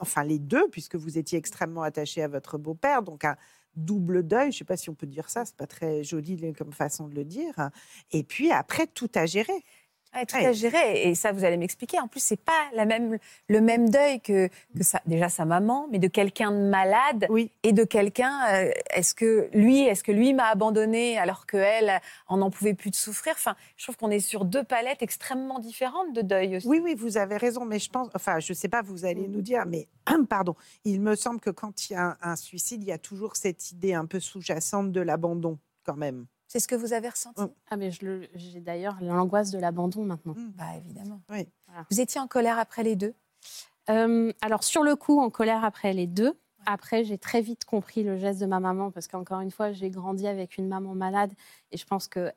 [0.00, 3.02] enfin les deux, puisque vous étiez extrêmement attaché à votre beau-père.
[3.02, 3.36] Donc, un,
[3.76, 6.52] double deuil, je ne sais pas si on peut dire ça, c'est pas très joli
[6.52, 7.70] comme façon de le dire.
[8.10, 9.64] Et puis après, tout à gérer.
[10.26, 11.08] Tout à gérer.
[11.08, 11.98] Et ça, vous allez m'expliquer.
[12.00, 15.88] En plus, c'est pas la même, le même deuil que, que ça, déjà sa maman,
[15.90, 17.50] mais de quelqu'un de malade oui.
[17.62, 18.40] et de quelqu'un.
[18.50, 22.90] Euh, est-ce que lui, est-ce que lui m'a abandonné alors qu'elle en n'en pouvait plus
[22.90, 23.34] de souffrir?
[23.36, 26.68] Enfin, je trouve qu'on est sur deux palettes extrêmement différentes de deuil aussi.
[26.68, 27.64] Oui, oui, vous avez raison.
[27.64, 29.88] Mais je pense, enfin, je sais pas, vous allez nous dire, mais
[30.28, 33.36] pardon, il me semble que quand il y a un suicide, il y a toujours
[33.36, 36.26] cette idée un peu sous-jacente de l'abandon, quand même.
[36.52, 37.48] C'est ce que vous avez ressenti mmh.
[37.70, 40.34] Ah, mais j'ai d'ailleurs l'angoisse de l'abandon maintenant.
[40.34, 40.50] Mmh.
[40.50, 41.22] Bah, évidemment.
[41.30, 41.48] Oui.
[41.90, 43.14] Vous étiez en colère après les deux
[43.88, 46.38] Alors, sur le coup, en colère après les deux.
[46.66, 49.88] Après, j'ai très vite compris le geste de ma maman parce qu'encore une fois, j'ai
[49.88, 51.32] grandi avec une maman malade
[51.70, 52.30] et je pense que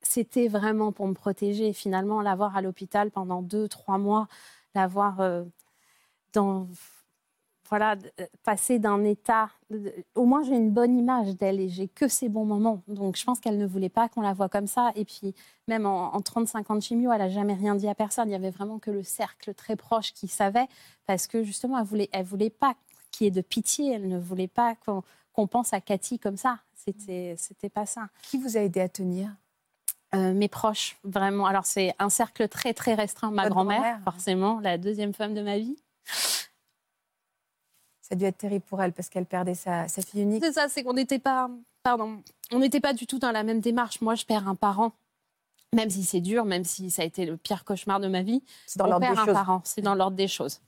[0.00, 1.70] c'était vraiment pour me protéger.
[1.70, 4.28] Et finalement, l'avoir à l'hôpital pendant deux, trois mois,
[4.76, 5.42] l'avoir euh,
[6.34, 6.68] dans
[7.70, 9.48] voilà, euh, passer d'un état.
[10.16, 12.82] Au moins, j'ai une bonne image d'elle et j'ai que ces bons moments.
[12.88, 14.90] Donc, je pense qu'elle ne voulait pas qu'on la voit comme ça.
[14.96, 15.34] Et puis,
[15.68, 18.28] même en, 35 ans de chimio, elle n'a jamais rien dit à personne.
[18.28, 20.66] Il y avait vraiment que le cercle très proche qui savait,
[21.06, 22.74] parce que justement, elle voulait, elle voulait pas
[23.12, 23.92] qu'il y ait de pitié.
[23.92, 26.58] Elle ne voulait pas qu'on pense à Cathy comme ça.
[26.74, 28.08] C'était, c'était pas ça.
[28.22, 29.30] Qui vous a aidé à tenir?
[30.12, 31.46] Euh, mes proches, vraiment.
[31.46, 33.30] Alors, c'est un cercle très, très restreint.
[33.30, 35.76] Ma grand-mère, forcément, la deuxième femme de ma vie.
[38.10, 40.44] Ça a dû être terrible pour elle parce qu'elle perdait sa, fille unique.
[40.44, 41.48] C'est ça, c'est qu'on n'était pas,
[41.84, 42.20] pardon,
[42.50, 44.00] on n'était pas du tout dans la même démarche.
[44.00, 44.92] Moi, je perds un parent,
[45.72, 48.42] même si c'est dur, même si ça a été le pire cauchemar de ma vie.
[48.66, 49.34] C'est dans l'ordre des un choses.
[49.34, 50.60] Parent, c'est dans l'ordre des choses.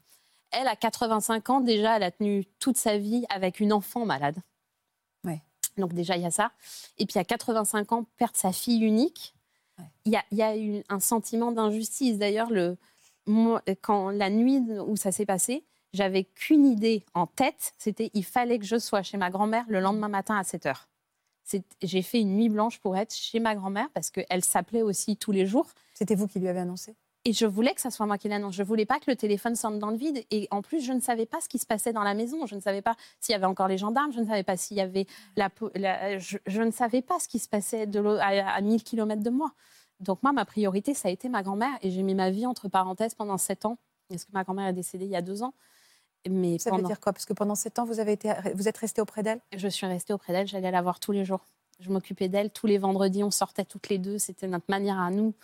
[0.53, 4.37] Elle, a 85 ans, déjà, elle a tenu toute sa vie avec une enfant malade.
[5.25, 5.43] Ouais.
[5.79, 6.53] Donc déjà, il y a ça.
[6.99, 9.35] Et puis à 85 ans, perdre sa fille unique,
[10.05, 12.19] il y, a, eu un sentiment d'injustice.
[12.19, 12.77] D'ailleurs, le,
[13.81, 18.59] quand la nuit où ça s'est passé, j'avais qu'une idée en tête, c'était il fallait
[18.59, 20.89] que je sois chez ma grand-mère le lendemain matin à 7 heures.
[21.83, 25.33] J'ai fait une nuit blanche pour être chez ma grand-mère parce qu'elle s'appelait aussi tous
[25.33, 25.67] les jours.
[25.93, 26.95] C'était vous qui lui avez annoncé?
[27.25, 28.55] Et je voulais que ça soit moi qui l'annonce.
[28.55, 30.25] Je voulais pas que le téléphone sonne dans le vide.
[30.31, 32.47] Et en plus, je ne savais pas ce qui se passait dans la maison.
[32.47, 34.13] Je ne savais pas s'il y avait encore les gendarmes.
[34.13, 35.49] Je ne savais pas s'il y avait la.
[36.19, 39.53] je, ne savais pas ce qui se passait de à, à 1000 km de moi.
[40.01, 41.79] Donc, moi, ma priorité, ça a été ma grand-mère.
[41.83, 43.79] Et j'ai mis ma vie entre parenthèses pendant 7 ans.
[44.09, 45.55] Parce que ma grand-mère est décédée il y a deux ans.
[46.31, 47.13] Mais ça veut dire quoi?
[47.13, 49.41] Parce que pendant sept ans, vous, avez été, vous êtes resté auprès d'elle?
[49.57, 51.41] Je suis restée auprès d'elle, j'allais la voir tous les jours.
[51.81, 55.11] Je m'occupais d'elle tous les vendredis, on sortait toutes les deux, c'était notre manière à
[55.11, 55.35] nous.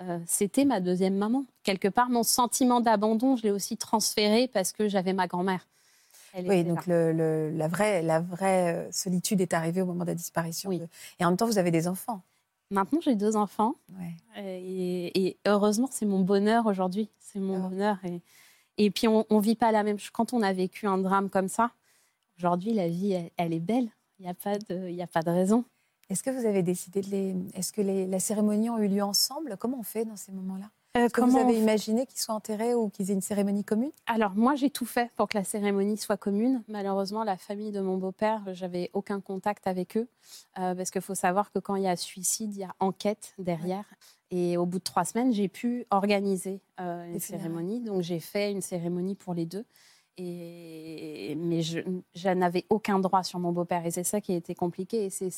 [0.00, 1.44] Euh, c'était ma deuxième maman.
[1.62, 5.66] Quelque part, mon sentiment d'abandon, je l'ai aussi transféré parce que j'avais ma grand-mère.
[6.34, 10.70] oui, donc la, vraie, la vraie euh, solitude est arrivée au moment de la disparition.
[10.70, 10.80] Oui.
[11.20, 12.22] Et en même temps, vous avez des enfants.
[12.70, 13.74] Maintenant, j'ai deux enfants.
[14.38, 17.10] Et, heureusement, c'est mon bonheur aujourd'hui.
[17.20, 17.68] C'est mon ah.
[17.68, 17.98] bonheur.
[18.04, 18.22] Et,
[18.84, 20.10] et puis, on ne vit pas la même chose.
[20.10, 21.72] Quand on a vécu un drame comme ça,
[22.38, 23.88] aujourd'hui, la vie, elle, est belle.
[24.18, 25.64] Il n'y a, pas de, a pas de raison.
[26.08, 27.34] Est-ce que vous avez décidé de les.
[27.54, 29.56] Est-ce que les, la cérémonie ont eu lieu ensemble?
[29.58, 30.70] Comment on fait dans ces moments-là?
[30.96, 33.92] Euh, Comment vous avez imaginé qu'ils soient enterrés ou qu'ils aient une cérémonie commune?
[34.06, 36.62] Alors moi j'ai tout fait pour que la cérémonie soit commune.
[36.68, 40.08] Malheureusement la famille de mon beau-père, j'avais aucun contact avec eux
[40.58, 43.34] euh, parce qu'il faut savoir que quand il y a suicide, il y a enquête
[43.38, 43.84] derrière.
[44.30, 47.80] Et au bout de trois semaines, j'ai pu organiser euh, une cérémonie.
[47.80, 49.64] Donc j'ai fait une cérémonie pour les deux.
[50.18, 51.80] Et, mais je,
[52.28, 53.84] n'avais aucun droit sur mon beau-père.
[53.86, 55.06] Et c'est ça qui a été compliqué.
[55.06, 55.30] Et c'est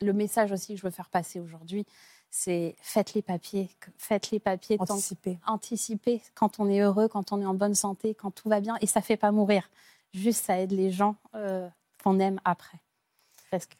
[0.00, 1.86] le message aussi que je veux faire passer aujourd'hui
[2.32, 3.68] c'est faites les papiers,
[3.98, 5.38] faites les papiers, anticiper.
[5.46, 8.76] anticiper quand on est heureux, quand on est en bonne santé, quand tout va bien,
[8.80, 9.70] et ça fait pas mourir.
[10.14, 11.68] Juste, ça aide les gens euh,
[12.02, 12.78] qu'on aime après.
[13.50, 13.76] Parce que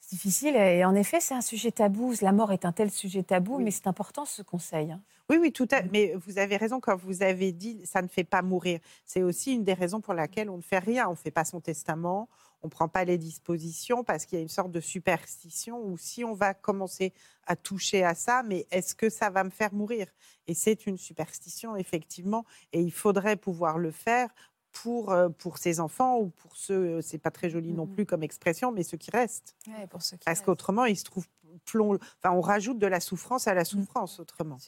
[0.00, 2.14] c'est difficile et en effet, c'est un sujet tabou.
[2.22, 4.90] La mort est un tel sujet tabou, mais c'est important ce conseil.
[4.90, 5.02] Hein.
[5.28, 8.24] Oui, oui, tout à Mais vous avez raison quand vous avez dit ça ne fait
[8.24, 8.80] pas mourir.
[9.04, 11.08] C'est aussi une des raisons pour laquelle on ne fait rien.
[11.08, 12.28] On ne fait pas son testament,
[12.62, 15.96] on ne prend pas les dispositions parce qu'il y a une sorte de superstition où
[15.96, 17.12] si on va commencer
[17.46, 20.06] à toucher à ça, mais est-ce que ça va me faire mourir?
[20.46, 24.30] Et c'est une superstition, effectivement, et il faudrait pouvoir le faire
[24.72, 28.06] pour, euh, pour ses enfants ou pour ceux, c'est pas très joli non mmh plus
[28.06, 29.54] comme expression, mais ceux qui restent.
[29.90, 31.28] pour ceux qui Parce qu'autrement, ils se trouvent
[31.66, 31.98] plomb...
[32.18, 33.66] enfin, on rajoute de la souffrance à la mmh.
[33.66, 34.58] souffrance autrement.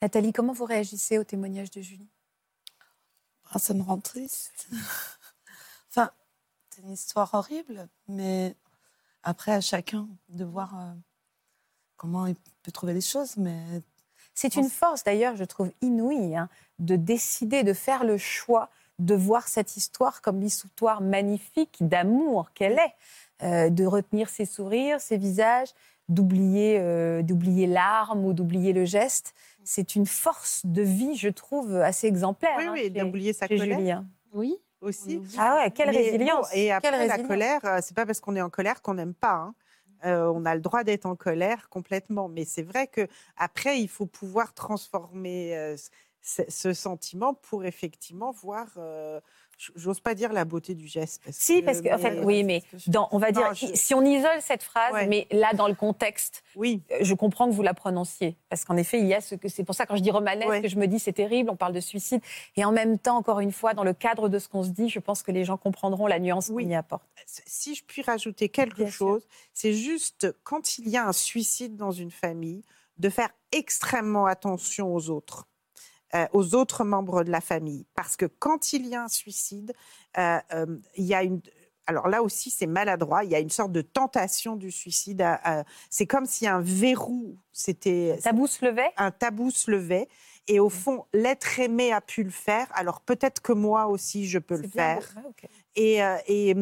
[0.00, 2.08] Nathalie, comment vous réagissez au témoignage de Julie?
[3.50, 4.68] Ah, Ça me rend triste.
[6.80, 8.54] Enfin, une histoire horrible, mais
[9.22, 10.92] après, à chacun de voir euh,
[11.96, 13.36] comment il peut trouver les choses.
[13.36, 13.62] Mais
[14.34, 19.14] c'est une force, d'ailleurs, je trouve inouïe, hein, de décider de faire le choix de
[19.14, 22.94] voir cette histoire comme l'histoire magnifique d'amour qu'elle est,
[23.42, 25.70] euh, de retenir ses sourires, ses visages,
[26.10, 29.34] d'oublier euh, d'oublier l'arme ou d'oublier le geste.
[29.64, 32.56] C'est une force de vie, je trouve, assez exemplaire.
[32.58, 34.04] Oui, hein, oui, d'oublier sa colère.
[34.32, 35.22] Oui, aussi.
[35.38, 36.48] Ah ouais, quelle résilience.
[36.54, 39.34] et après, la colère, euh, c'est pas parce qu'on est en colère qu'on n'aime pas.
[39.34, 39.54] Hein.
[40.04, 42.28] on a le droit d'être en colère complètement.
[42.28, 45.76] Mais c'est vrai que après, il faut pouvoir transformer
[46.22, 48.68] ce, sentiment pour effectivement voir
[49.76, 51.22] j'ose pas dire la beauté du geste.
[51.30, 54.62] si, parce que, en fait, oui, mais dans, on va dire, si on isole cette
[54.62, 56.82] phrase, mais là, dans le contexte, oui.
[56.90, 58.36] Euh, je comprends que vous la prononciez.
[58.48, 60.62] Parce qu'en effet, il y a ce que c'est pour ça, quand je dis romanesque,
[60.62, 62.20] que je me dis c'est terrible, on parle de suicide.
[62.56, 64.88] Et en même temps, encore une fois, dans le cadre de ce qu'on se dit,
[64.88, 67.04] je pense que les gens comprendront la nuance qu'on y apporte.
[67.26, 71.92] Si je puis rajouter quelque chose, c'est juste quand il y a un suicide dans
[71.92, 72.62] une famille,
[72.98, 75.46] de faire extrêmement attention aux autres.
[76.16, 77.86] Euh, aux autres membres de la famille.
[77.94, 79.72] Parce que quand il y a un suicide,
[80.18, 81.40] euh, euh, il y a une...
[81.86, 83.22] Alors là aussi, c'est maladroit.
[83.22, 85.24] Il y a une sorte de tentation du suicide.
[85.88, 88.16] c'est comme si un verrou, c'était...
[88.18, 88.90] Un tabou se levait?
[88.96, 90.08] Un tabou se levait.
[90.48, 92.66] Et au fond, l'être aimé a pu le faire.
[92.74, 95.14] Alors peut-être que moi aussi, je peux le faire.
[95.76, 96.56] Et, et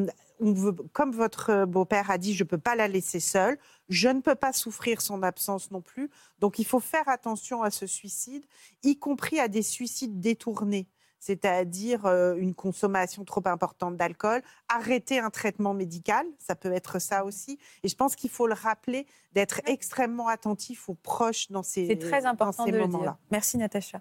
[0.92, 4.35] comme votre beau-père a dit, je ne peux pas la laisser seule, je ne peux
[4.35, 6.11] pas souffrir son absence non plus.
[6.38, 8.44] Donc il faut faire attention à ce suicide,
[8.83, 10.88] y compris à des suicides détournés
[11.20, 17.24] c'est-à-dire euh, une consommation trop importante d'alcool, arrêter un traitement médical, ça peut être ça
[17.24, 17.59] aussi.
[17.83, 21.98] Et je pense qu'il faut le rappeler, d'être extrêmement attentif aux proches dans ces, C'est
[21.98, 23.18] très important de moments-là.
[23.31, 24.01] Merci Natacha.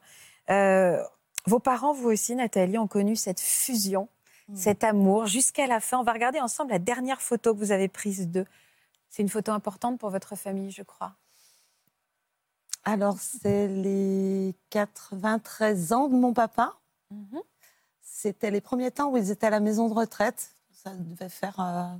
[0.49, 1.01] Euh,
[1.45, 4.09] vos parents, vous aussi, Nathalie, ont connu cette fusion
[4.49, 4.55] Mm.
[4.55, 5.99] cet amour jusqu'à la fin.
[5.99, 8.45] On va regarder ensemble la dernière photo que vous avez prise d'eux.
[9.09, 11.15] C'est une photo importante pour votre famille, je crois.
[12.83, 16.77] Alors, c'est les 93 ans de mon papa.
[17.13, 17.41] Mm-hmm.
[18.01, 20.51] C'était les premiers temps où ils étaient à la maison de retraite.
[20.71, 21.97] Ça devait faire euh,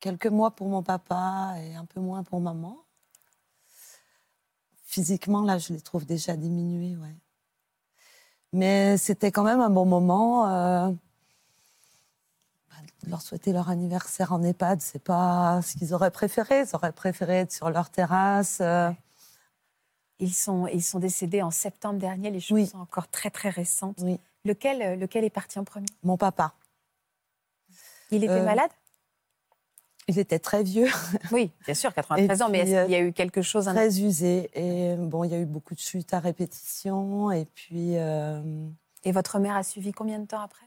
[0.00, 2.76] quelques mois pour mon papa et un peu moins pour maman.
[4.84, 7.16] Physiquement, là, je les trouve déjà diminués, ouais.
[8.52, 10.48] Mais c'était quand même un bon moment.
[10.48, 10.90] Euh,
[13.06, 16.62] leur souhaiter leur anniversaire en EHPAD, c'est pas ce qu'ils auraient préféré.
[16.62, 18.58] Ils auraient préféré être sur leur terrasse.
[18.60, 18.90] Euh.
[20.18, 22.30] Ils sont, ils sont décédés en septembre dernier.
[22.30, 23.98] Les choses sont encore très très récentes.
[24.02, 24.18] Oui.
[24.44, 25.86] Lequel, euh, lequel est parti en premier?
[26.02, 26.54] Mon papa.
[28.10, 28.70] Il était euh, malade?
[30.08, 30.88] Il était très vieux.
[31.32, 34.50] Oui, bien sûr, 93 ans, mais est-ce qu'il y a eu quelque chose Très usé.
[34.54, 37.30] Et bon, il y a eu beaucoup de chutes à répétition.
[37.30, 37.94] Et puis.
[39.04, 40.66] Et votre mère a suivi combien de temps après?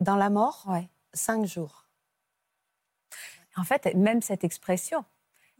[0.00, 0.64] Dans la mort?
[0.68, 1.86] Oui cinq jours.
[3.56, 5.04] En fait, même cette expression,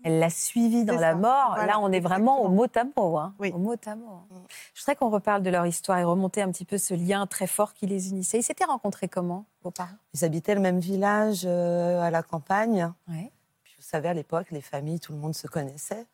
[0.03, 1.57] elle l'a suivie dans la mort.
[1.57, 3.17] Là, on est vraiment au mot à mot.
[3.17, 4.27] Hein, Au mot à mot.
[4.31, 4.37] Mm.
[4.75, 7.47] Je voudrais qu'on reparle de leur histoire et remonter un petit peu ce lien très
[7.47, 8.39] fort qui les unissait.
[8.39, 9.97] Ils s'étaient rencontrés comment, vos parents?
[10.13, 12.93] Ils habitaient le même village euh, à la campagne.
[13.09, 13.33] Ouais.
[13.63, 16.05] Puis, vous savez, à l'époque, les familles, tout le monde se connaissait.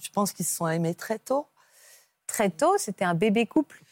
[0.00, 1.46] Je pense qu'ils se sont aimés très tôt.
[2.26, 3.82] Très tôt, c'était un bébé couple.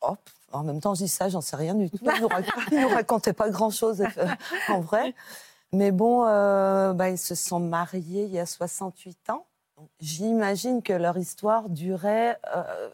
[0.00, 0.18] Hop,
[0.52, 1.98] en même temps, je dis ça, j'en sais rien du tout.
[2.70, 4.26] Il ne nous, racontait pas grand-chose euh,
[4.68, 5.14] en vrai.
[5.72, 9.44] Mais bon, euh, bah, ils se sont mariés il y a 68 ans.
[10.00, 12.88] J'imagine que leur histoire durait euh,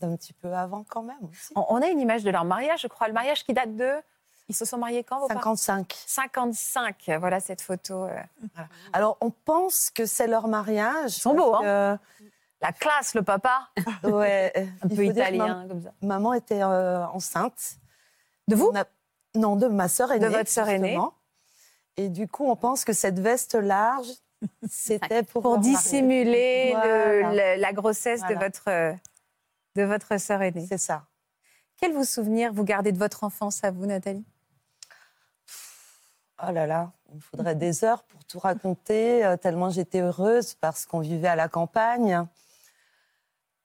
[0.00, 1.16] d'un petit peu avant quand même.
[1.22, 1.52] Aussi.
[1.56, 3.08] On a une image de leur mariage, je crois.
[3.08, 3.94] Le mariage qui date de...
[4.50, 5.94] Ils se sont mariés quand vos 55.
[6.06, 8.06] 55, voilà cette photo.
[8.94, 11.16] Alors, on pense que c'est leur mariage.
[11.16, 11.98] Ils sont beaux, hein
[12.60, 13.68] la classe, le papa.
[14.02, 14.52] Ouais.
[14.82, 15.92] Un peu italien, comme ça.
[16.02, 17.76] Maman était euh, enceinte.
[18.46, 18.72] De vous
[19.34, 20.26] Non, de ma sœur aînée.
[20.26, 20.98] De votre sœur aînée.
[21.96, 24.08] Et du coup, on pense que cette veste large,
[24.68, 25.42] c'était pour.
[25.42, 28.94] Pour dissimuler la grossesse de votre,
[29.76, 30.66] de votre sœur aînée.
[30.68, 31.04] C'est ça.
[31.76, 34.24] Quel vous souvenir vous gardez de votre enfance à vous, Nathalie?
[36.40, 40.86] Oh là là, il faudrait des heures pour tout raconter, euh, tellement j'étais heureuse parce
[40.86, 42.24] qu'on vivait à la campagne.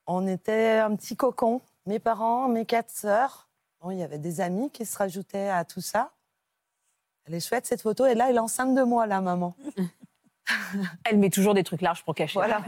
[0.07, 3.47] On était un petit cocon, mes parents, mes quatre sœurs.
[3.81, 6.11] Bon, il y avait des amis qui se rajoutaient à tout ça.
[7.25, 8.05] Elle est chouette cette photo.
[8.05, 9.55] Et là, elle est enceinte de moi, la maman.
[11.05, 12.37] Elle met toujours des trucs larges pour cacher.
[12.37, 12.61] Voilà.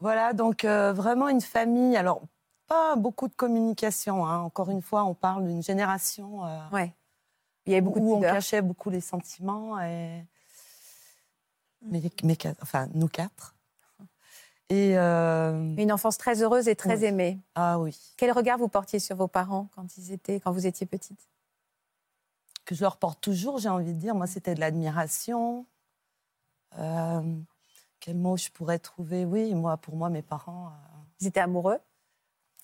[0.00, 1.96] voilà, donc euh, vraiment une famille.
[1.96, 2.20] Alors,
[2.66, 4.26] pas beaucoup de communication.
[4.26, 4.40] Hein.
[4.40, 6.44] Encore une fois, on parle d'une génération.
[6.44, 6.94] Euh, ouais.
[7.64, 9.80] Il y avait beaucoup où on cachait beaucoup les sentiments.
[9.80, 10.24] Et...
[11.82, 12.02] Mais,
[12.60, 13.54] enfin, nous quatre.
[14.70, 17.40] Et euh, Une enfance très heureuse et très aimée.
[17.56, 17.98] Ah oui.
[18.16, 21.28] Quel regard vous portiez sur vos parents quand ils étaient, quand vous étiez petite?
[22.64, 24.14] Que je leur porte toujours, j'ai envie de dire.
[24.14, 25.66] Moi, c'était de l'admiration.
[26.78, 27.20] Euh,
[27.98, 29.24] quel mot je pourrais trouver?
[29.24, 30.68] Oui, moi, pour moi, mes parents.
[30.68, 31.78] Euh, ils étaient amoureux?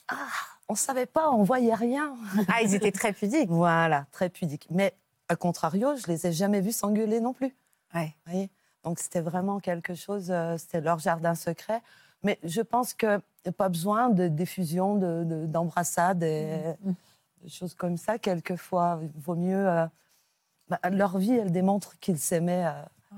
[0.06, 0.28] Ah,
[0.68, 2.16] on savait pas, on voyait rien.
[2.46, 3.48] Ah, ils étaient très pudiques.
[3.50, 4.68] voilà, très pudiques.
[4.70, 4.94] Mais
[5.28, 7.56] à contrario, je les ai jamais vus s'engueuler non plus.
[7.92, 8.14] Ouais.
[8.24, 8.50] Vous voyez?
[8.86, 11.82] Donc c'était vraiment quelque chose, euh, c'était leur jardin secret.
[12.22, 13.20] Mais je pense a
[13.52, 14.96] pas besoin de diffusion,
[15.46, 16.94] d'embrassades, de, et mm.
[17.42, 18.18] de choses comme ça.
[18.18, 19.68] Quelquefois, il vaut mieux.
[19.68, 19.86] Euh,
[20.68, 23.16] bah, leur vie, elle démontre qu'ils s'aimaient euh,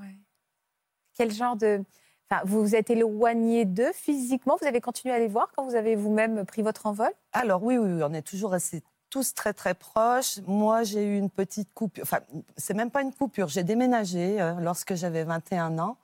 [1.14, 1.84] Quel genre de...
[2.30, 4.56] Enfin, vous vous êtes éloigné d'eux physiquement?
[4.60, 7.10] Vous avez continué à les voir quand vous avez vous-même pris votre envol?
[7.32, 10.38] Alors oui, oui, on est toujours restés tous très très proches.
[10.46, 12.02] Moi, j'ai eu une petite coupure.
[12.02, 12.20] Enfin,
[12.56, 13.48] c'est même pas une coupure.
[13.48, 15.98] J'ai déménagé euh, lorsque j'avais 21 ans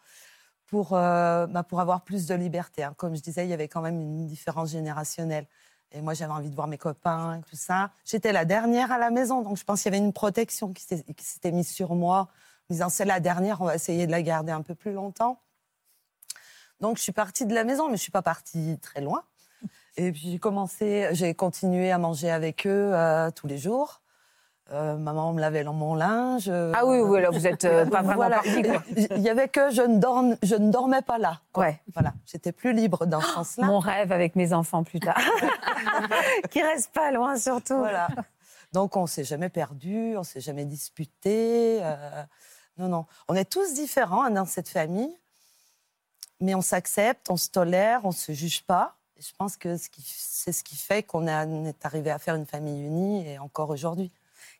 [0.67, 2.85] pour, euh, bah, pour avoir plus de liberté.
[2.85, 2.95] Hein.
[2.97, 5.47] Comme je disais, il y avait quand même une différence générationnelle.
[5.93, 7.91] Et moi, j'avais envie de voir mes copains et tout ça.
[8.05, 10.83] J'étais la dernière à la maison, donc je pense qu'il y avait une protection qui
[10.83, 12.29] s'était mise sur moi,
[12.69, 15.41] en disant c'est la dernière, on va essayer de la garder un peu plus longtemps.
[16.81, 19.23] Donc je suis partie de la maison, mais je ne suis pas partie très loin.
[19.97, 24.01] Et puis j'ai commencé, j'ai continué à manger avec eux euh, tous les jours.
[24.73, 26.49] Euh, maman me lavait mon linge.
[26.49, 28.41] Ah oui, oui, là, vous êtes euh, pas vraiment voilà.
[28.47, 31.41] Il y avait que je ne, dorme, je ne dormais pas là.
[31.55, 31.81] Ouais.
[31.93, 33.67] Voilà, j'étais plus libre dans ce sens-là.
[33.67, 35.21] Mon rêve avec mes enfants plus tard.
[36.51, 37.77] Qui reste pas loin surtout.
[37.77, 38.09] Voilà.
[38.73, 41.81] Donc on s'est jamais perdu, on s'est jamais disputé.
[42.79, 43.07] non, non.
[43.29, 45.15] On est tous différents hein, dans cette famille,
[46.41, 48.97] mais on s'accepte, on se tolère, on se juge pas.
[49.25, 53.27] Je pense que c'est ce qui fait qu'on est arrivé à faire une famille unie
[53.27, 54.11] et encore aujourd'hui.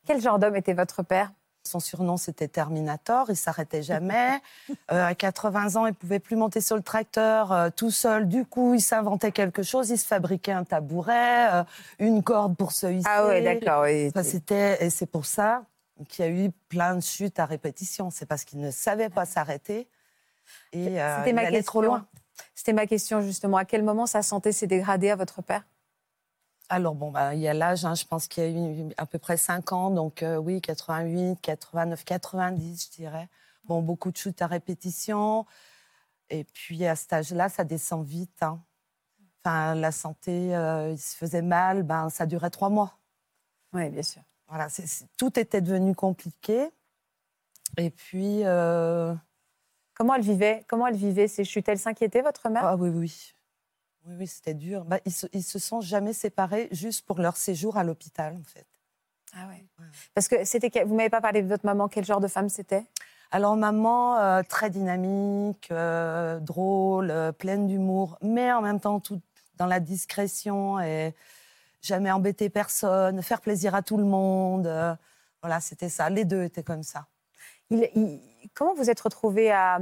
[0.07, 1.33] Quel genre d'homme était votre père?
[1.67, 3.27] Son surnom, c'était Terminator.
[3.31, 4.41] Il s'arrêtait jamais.
[4.93, 8.29] Euh, à 80 ans, il pouvait plus monter sur le tracteur euh, tout seul.
[8.29, 9.89] Du coup, il s'inventait quelque chose.
[9.89, 11.65] Il se fabriquait un tabouret, euh,
[11.99, 13.09] une corde pour se hisser.
[13.11, 13.87] Ah ouais, d'accord.
[14.23, 15.65] c'était et c'est pour ça
[16.09, 18.11] qu'il y a eu plein de chutes à répétition.
[18.11, 19.89] C'est parce qu'il ne savait pas s'arrêter
[20.73, 22.07] et il allait trop loin.
[22.55, 23.57] C'était ma question justement.
[23.57, 25.65] À quel moment sa santé s'est dégradée à votre père?
[26.69, 29.05] Alors, bon, bah, il y a l'âge, hein, je pense qu'il y a eu à
[29.05, 33.29] peu près 5 ans, donc euh, oui, 88, 89, 90, je dirais.
[33.65, 35.45] Bon, beaucoup de chutes à répétition.
[36.31, 38.43] Et puis, à cet âge-là, ça descend vite.
[38.43, 38.63] Hein.
[39.45, 42.99] Enfin, la santé, euh, il se faisait mal, ben, ça durait trois mois.
[43.75, 44.23] Oui, bien sûr.
[44.49, 44.69] Voilà,
[45.19, 46.71] tout était devenu compliqué.
[47.77, 48.41] Et puis.
[48.45, 49.15] Euh,
[49.95, 51.69] comment elle vivait Comment elle vivait ces chutes?
[51.69, 52.65] Elle s'inquiétait, votre mère?
[52.65, 53.33] Ah oui, oui.
[54.07, 54.85] Oui, oui, c'était dur.
[54.85, 58.67] Bah, ils, se, se sont jamais séparés juste pour leur séjour à l'hôpital, en fait.
[59.35, 59.65] Ah ouais.
[60.15, 60.85] Parce que c'était.
[60.85, 61.89] Vous m'avez pas parlé de votre maman.
[61.89, 62.85] Quel genre de femme c'était?
[63.35, 69.21] Alors maman euh, très dynamique, euh, drôle, euh, pleine d'humour, mais en même temps tout
[69.57, 71.17] dans la discrétion et
[71.83, 74.69] jamais embêter personne, faire plaisir à tout le monde.
[75.43, 76.11] voilà, c'était ça.
[76.11, 77.07] Les deux étaient comme ça.
[78.55, 79.81] Comment vous êtes retrouvée à,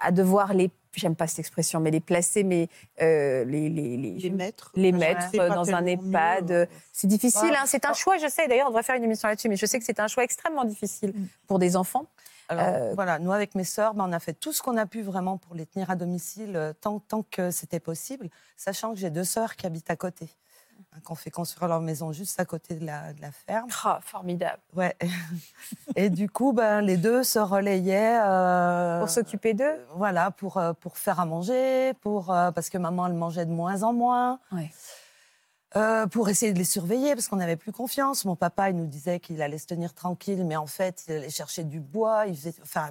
[0.00, 2.68] à devoir les j'aime pas cette expression, mais les placer, mais
[3.00, 6.50] euh, les, les, les, mettre, les mettre dans un EHPAD.
[6.50, 8.46] Euh, c'est difficile, hein, c'est un choix, je sais.
[8.48, 10.64] D'ailleurs, on devrait faire une émission là-dessus, mais je sais que c'est un choix extrêmement
[10.64, 11.26] difficile mm.
[11.46, 12.06] pour des enfants.
[12.48, 14.84] Alors, euh, voilà, nous, avec mes sœurs, ben, on a fait tout ce qu'on a
[14.84, 19.10] pu vraiment pour les tenir à domicile tant, tant que c'était possible, sachant que j'ai
[19.10, 20.28] deux sœurs qui habitent à côté.
[20.94, 23.68] Hein, qu'on fait construire leur maison juste à côté de la, de la ferme.
[23.86, 24.60] Oh, formidable.
[24.74, 24.94] Ouais.
[25.96, 28.20] Et du coup, ben, les deux se relayaient.
[28.22, 29.78] Euh, pour s'occuper d'eux?
[29.94, 33.52] Voilà, pour, euh, pour faire à manger, pour, euh, parce que maman, elle mangeait de
[33.52, 34.38] moins en moins.
[34.52, 34.70] Ouais.
[36.10, 38.26] pour essayer de les surveiller, parce qu'on n'avait plus confiance.
[38.26, 41.30] Mon papa, il nous disait qu'il allait se tenir tranquille, mais en fait, il allait
[41.30, 42.26] chercher du bois.
[42.26, 42.90] Il faisait, enfin,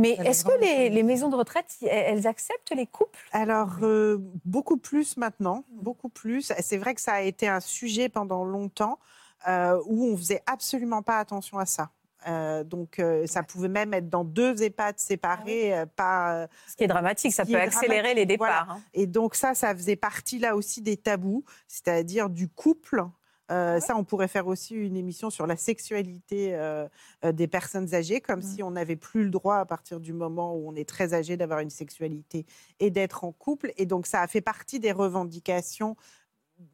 [0.00, 3.18] mais est-ce que les, maisons de retraite, elles acceptent les couples?
[3.32, 6.52] Alors, euh, beaucoup plus maintenant, beaucoup plus.
[6.60, 9.00] C'est vrai que ça a été un sujet pendant longtemps
[9.48, 11.90] euh, où on faisait absolument pas attention à ça.
[12.28, 15.72] Euh, donc, ça pouvait même être dans deux EHPAD séparés.
[15.72, 18.70] Ah pas, Ce qui est dramatique, ça peut accélérer les départs.
[18.70, 18.80] Hein.
[18.94, 23.04] Et donc, ça, ça faisait partie là aussi des tabous, c'est-à-dire du couple
[23.50, 26.86] euh, ah ça, on pourrait faire aussi une émission sur la sexualité euh,
[27.32, 28.54] des personnes âgées, comme mmh.
[28.54, 31.36] si on n'avait plus le droit à partir du moment où on est très âgé
[31.36, 32.46] d'avoir une sexualité
[32.80, 33.72] et d'être en couple.
[33.76, 35.96] Et donc, ça a fait partie des revendications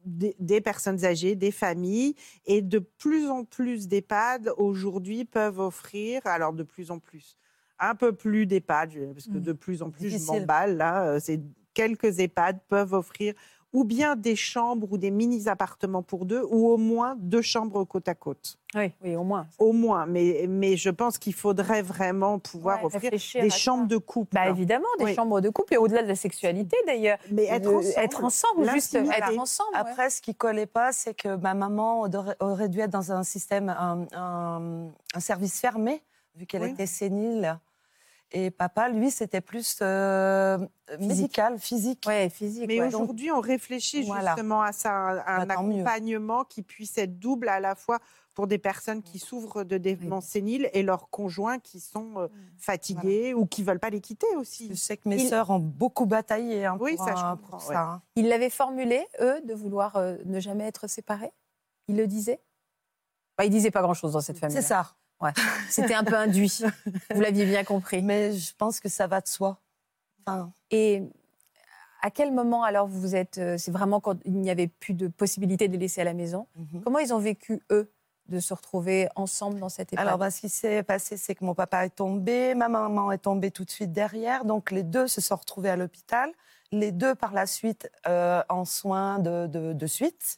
[0.05, 2.15] des, personnes âgées, des familles,
[2.47, 7.37] et de plus en plus d'EHPAD aujourd'hui peuvent offrir, alors de plus en plus,
[7.77, 9.41] un peu plus d'EHPAD, parce que mmh.
[9.41, 11.39] de plus en plus je m'emballe là, c'est
[11.75, 13.35] quelques EHPAD peuvent offrir
[13.75, 18.07] ou bien des chambres ou des mini-appartements pour deux, ou au moins deux chambres côte
[18.07, 18.57] à côte.
[18.73, 19.47] Oui, oui, au moins.
[19.59, 24.33] Au moins, mais, mais je pense qu'il faudrait vraiment pouvoir offrir des chambres de couple.
[24.33, 27.17] Bah, évidemment, des chambres de couple, et au-delà de la sexualité d'ailleurs.
[27.31, 28.03] Mais être ensemble.
[28.03, 29.71] Être ensemble, juste être ensemble.
[29.73, 32.07] Après, ce qui ne collait pas, c'est que ma maman
[32.39, 36.01] aurait dû être dans un système, un, un, service fermé,
[36.35, 37.59] vu qu'elle était sénile.
[38.31, 40.57] Et papa, lui, c'était plus euh,
[40.99, 42.03] médical, physique.
[42.07, 42.67] Ouais, physique.
[42.67, 47.59] Mais aujourd'hui, on réfléchit justement à ça, un, bah, accompagnement qui puisse être double à
[47.59, 47.99] la fois
[48.33, 53.33] pour des personnes qui souffrent de démence sénile et leurs conjoints qui sont euh, fatigués
[53.33, 54.67] ou qui veulent pas les quitter aussi.
[54.69, 57.81] Je sais que mes sœurs ont beaucoup bataillé hein, oui, pour, ça, je comprends, ça.
[57.81, 58.01] Hein.
[58.17, 61.31] Ils l'avaient formulé, eux, de vouloir euh, ne jamais être séparés?
[61.87, 62.41] Ils le disaient?
[63.37, 64.55] Bah, Ils disaient pas grand-chose dans cette famille.
[64.55, 64.95] C'est ça.
[65.21, 65.31] Ouais.
[65.69, 66.61] C'était un peu induit.
[67.13, 68.01] Vous l'aviez bien compris.
[68.01, 69.59] Mais je pense que ça va de soi.
[70.21, 70.51] Enfin...
[70.71, 71.03] Et
[72.01, 75.07] à quel moment alors vous êtes euh, C'est vraiment quand il n'y avait plus de
[75.07, 76.47] possibilité de les laisser à la maison.
[76.55, 76.81] Mhm.
[76.83, 77.91] Comment ils ont vécu eux
[78.27, 80.05] de se retrouver ensemble dans cette époque?
[80.05, 83.19] Alors, bah, ce qui s'est passé, c'est que mon papa est tombé, ma maman est
[83.19, 84.45] tombée tout de suite derrière.
[84.45, 86.31] Donc, les deux se sont retrouvés à l'hôpital.
[86.71, 90.37] Les deux, par la suite, euh, en soins de, de, suite.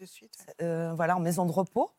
[0.61, 1.89] Euh, voilà, en maison de repos.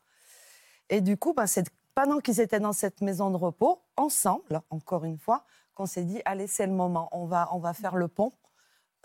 [0.90, 1.68] Et du coup, bah, c'est
[1.98, 5.44] pendant qu'ils étaient dans cette maison de repos, ensemble, encore une fois,
[5.74, 8.30] qu'on s'est dit allez, c'est le moment, on va, on va faire le pont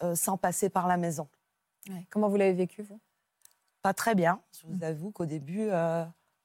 [0.03, 1.27] euh, sans passer par la maison.
[2.11, 2.99] Comment vous l'avez vécu, vous?
[3.81, 4.39] Pas très bien.
[4.51, 5.69] Je vous avoue qu'au début,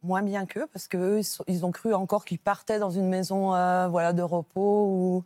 [0.03, 3.86] moins bien qu'eux, parce qu'eux, ils ont cru encore qu'ils partaient dans une maison euh,
[3.88, 5.24] voilà, de repos ou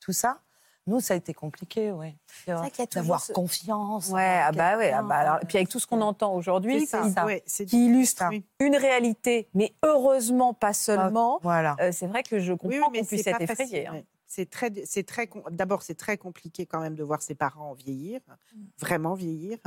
[0.00, 0.40] tout ça.
[0.86, 2.16] Nous, ça a été compliqué, oui.
[2.46, 4.08] D'avoir confiance.
[4.08, 4.90] Ouais, ah bah ouais.
[4.90, 8.24] Ah bah et puis avec tout ce qu'on entend aujourd'hui, qui, qui, illustre
[8.58, 11.38] une réalité, mais heureusement pas seulement.
[11.42, 11.76] Voilà.
[11.80, 13.86] Euh, c'est vrai que je comprends qu'on puisse être effrayé.
[13.86, 14.02] Hein.
[14.26, 15.28] C'est très, c'est très.
[15.50, 18.60] D'abord, c'est très compliqué quand même de voir ses parents vieillir, mm.
[18.78, 19.58] vraiment vieillir.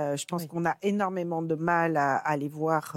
[0.00, 2.96] Euh, je pense qu'on a énormément de mal à, à les voir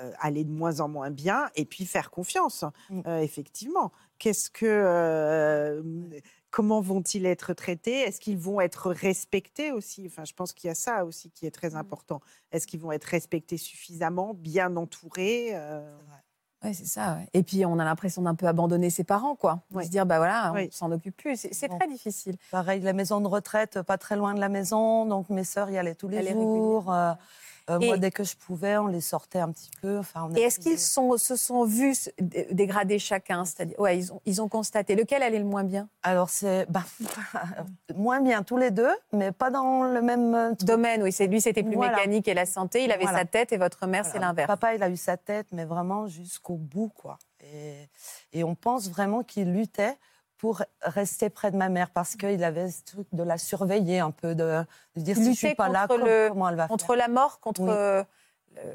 [0.00, 3.00] euh, aller de moins en moins bien et puis faire confiance, mmh.
[3.06, 3.90] euh, effectivement.
[4.20, 4.66] Qu'est-ce que.
[4.66, 5.82] Euh,
[6.50, 8.00] comment vont-ils être traités?
[8.02, 10.04] Est-ce qu'ils vont être respectés aussi?
[10.06, 11.76] Enfin, je pense qu'il y a ça aussi qui est très mmh.
[11.76, 12.20] important.
[12.52, 15.56] Est-ce qu'ils vont être respectés suffisamment, bien entourés
[16.62, 17.18] Oui, c'est ça.
[17.32, 19.64] Et puis, on a l'impression d'un peu abandonner ses parents, quoi.
[19.82, 21.48] Se dire, bah voilà, on s'en occupe plus.
[21.50, 22.36] C'est très difficile.
[22.50, 25.06] Pareil, la maison de retraite, pas très loin de la maison.
[25.06, 26.92] Donc, mes sœurs y allaient tous les jours.
[27.68, 29.98] Euh, moi, dès que je pouvais, on les sortait un petit peu.
[29.98, 34.48] Enfin, et est-ce qu'ils se sont vus dégrader chacun C'est-à-dire, ouais, ils ont, ils ont
[34.48, 34.94] constaté.
[34.94, 35.88] Lequel allait le moins bien?
[36.02, 36.84] Alors, c'est bah,
[37.94, 41.02] moins bien tous les deux, mais pas dans le même euh, domaine.
[41.02, 42.84] Oui, c'est lui, c'était plus mécanique et la santé.
[42.84, 44.46] Il avait sa tête et votre mère, c'est l'inverse.
[44.46, 47.18] Papa, il a eu sa tête, mais vraiment jusqu'au bout, quoi.
[47.42, 47.88] Et,
[48.32, 49.96] et on pense vraiment qu'il luttait
[50.40, 54.10] pour rester près de ma mère parce qu'il avait ce truc de la surveiller un
[54.10, 54.64] peu, de,
[54.96, 58.02] dire si je suis pas là, comment elle va Contre la mort, contre euh,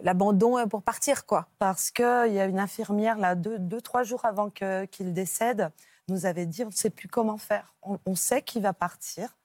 [0.03, 1.47] l'abandon euh, pour partir, quoi.
[1.57, 5.71] Parce qu'il y a une infirmière, là, deux, deux trois jours avant qu'il décède,
[6.07, 7.73] nous avait dit on ne sait plus comment faire.
[7.81, 9.35] On, sait qu'il va partir,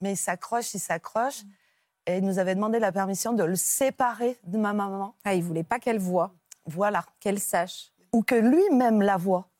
[0.00, 1.42] mais il s'accroche, il s'accroche.
[2.06, 5.14] Et il nous avait demandé la permission de le séparer de ma maman.
[5.24, 6.32] Ah, il voulait pas qu'elle voie.
[6.64, 7.04] Voilà.
[7.20, 7.92] Qu'elle sache.
[8.14, 9.50] Ou que lui-même la voie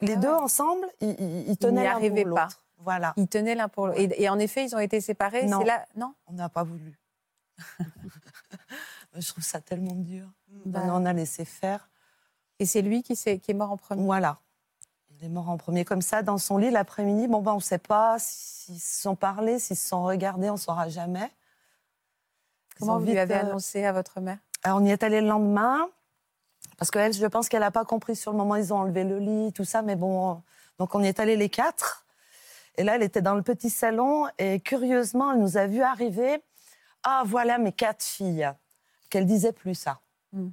[0.00, 2.64] les ah deux ensemble, ils, tenaient l'un pour l'autre.
[2.78, 3.12] Voilà.
[3.16, 3.98] Ils tenaient l'un pour l'autre.
[3.98, 5.46] Et, en effet, ils ont été séparés.
[5.46, 5.84] Non, là...
[5.96, 6.14] non?
[6.26, 6.98] On n'a pas voulu.
[9.14, 10.28] Je trouve ça tellement dur.
[10.64, 10.82] Bah.
[10.86, 11.88] On a laissé faire.
[12.60, 14.04] Et c'est lui qui, est, qui est mort en premier?
[14.04, 14.38] Voilà.
[15.10, 17.26] Il est mort en premier comme ça, dans son lit, l'après-midi.
[17.26, 20.54] Bon, ben, on ne sait pas s'ils se sont parlé, s'ils se sont regardés, on
[20.54, 21.30] ne saura jamais.
[22.78, 24.38] Comment vous lui avez annoncé à votre mère?
[24.62, 25.88] Alors, on y est allé le lendemain.
[26.78, 29.18] Parce qu'elle, je pense qu'elle n'a pas compris sur le moment, ils ont enlevé le
[29.18, 30.40] lit, tout ça, mais bon.
[30.78, 32.06] Donc on y est allés les quatre.
[32.76, 36.40] Et là, elle était dans le petit salon et curieusement, elle nous a vu arriver.
[37.02, 38.48] Ah, voilà mes quatre filles.
[39.10, 39.98] Qu'elle disait plus ça.
[40.32, 40.50] Hmm.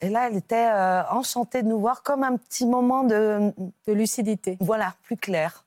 [0.00, 3.52] Et là, elle était euh, enchantée de nous voir comme un petit moment de,
[3.86, 4.56] de lucidité.
[4.60, 5.64] Voilà, plus clair.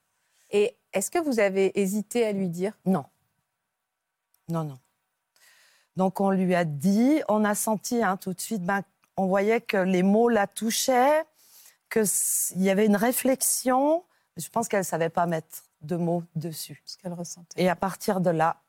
[0.52, 2.74] Et est-ce que vous avez hésité à lui dire?
[2.86, 3.06] Non.
[4.50, 4.80] Non, non.
[5.96, 8.82] Donc on lui a dit, on a senti hein, tout de suite ben,
[9.18, 11.24] on voyait que les mots la touchaient,
[11.92, 14.04] qu'il y avait une réflexion.
[14.38, 16.82] Je pense qu'elle ne savait pas mettre de mots dessus.
[16.86, 17.62] Ce qu'elle ressentait.
[17.62, 18.62] Et à partir de là,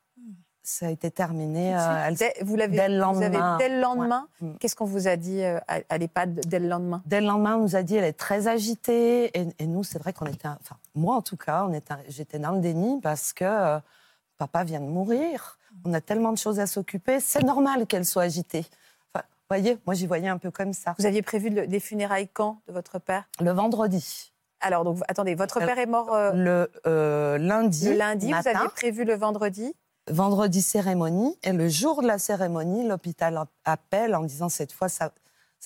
[0.63, 1.75] ça a été terminé.
[1.75, 3.57] Euh, vous l'avez dès le lendemain.
[3.57, 4.27] dès le lendemain.
[4.39, 4.53] Mm.
[4.59, 7.01] Qu'est-ce qu'on vous a dit euh, à, l'EHPAD dès le lendemain?
[7.05, 9.37] Dès le lendemain, on nous a dit elle est très agitée.
[9.37, 11.67] Et, nous, c'est vrai qu'on était, enfin moi en tout cas,
[12.07, 13.79] j'étais dans le déni parce que euh,
[14.37, 15.57] papa vient de mourir.
[15.85, 17.19] On a tellement de choses à s'occuper.
[17.19, 18.65] C'est normal qu'elle soit agitée
[19.53, 20.95] voyez, moi j'y voyais un peu comme ça.
[20.97, 23.25] Vous aviez prévu des funérailles quand de votre père?
[23.39, 24.33] Le vendredi.
[24.59, 27.89] Alors, donc, attendez, votre père est mort euh, le euh, lundi.
[27.89, 29.75] Le lundi, vous aviez prévu le vendredi?
[30.09, 31.37] Vendredi cérémonie.
[31.43, 35.11] Et le jour de la cérémonie, l'hôpital appelle en disant cette fois, ça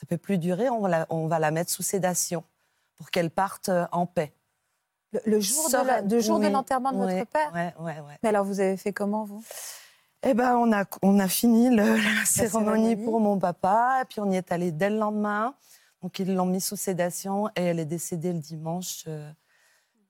[0.02, 2.44] ne peut plus durer, on va, la, on va la mettre sous sédation
[2.98, 4.34] pour qu'elle parte euh, en paix.
[5.26, 5.70] Le, jour,
[6.04, 7.52] de, jour de l'enterrement de votre père?
[7.54, 8.14] Oui, oui, oui.
[8.24, 9.44] Mais alors, vous avez fait comment, vous?
[10.24, 11.86] Eh ben, on a, on a fini la,
[12.26, 15.56] cérémonie, pour mon papa, et puis on y est allé dès le lendemain.
[16.02, 19.06] Donc ils l'ont mis sous sédation et elle est décédée le dimanche.
[19.08, 19.32] Euh,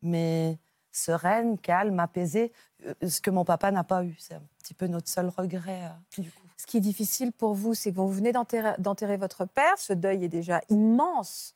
[0.02, 0.60] mais
[0.92, 2.52] sereine, calme, apaisée,
[2.86, 4.16] euh, ce que mon papa n'a pas eu.
[4.20, 5.92] C'est un petit peu notre seul regret.
[6.18, 6.24] Euh,
[6.58, 9.78] ce qui est difficile pour vous, c'est que vous venez d'enterrer votre père.
[9.78, 11.54] Ce deuil est déjà immense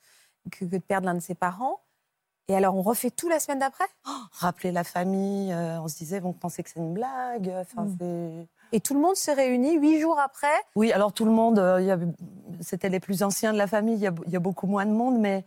[0.51, 1.81] que de perdre l'un de ses parents.
[2.47, 3.85] Et alors, on refait tout la semaine d'après?
[4.07, 7.49] Oh, Rappeler la famille, euh, on se disait, vont penser que c'est une blague.
[7.49, 8.45] Enfin, hmm.
[8.73, 10.47] Et tout le monde se réunit huit jours après?
[10.75, 12.07] Oui, alors tout le monde, euh,
[12.59, 15.45] c'était les plus anciens de la famille, il y, a, beaucoup moins de monde, mais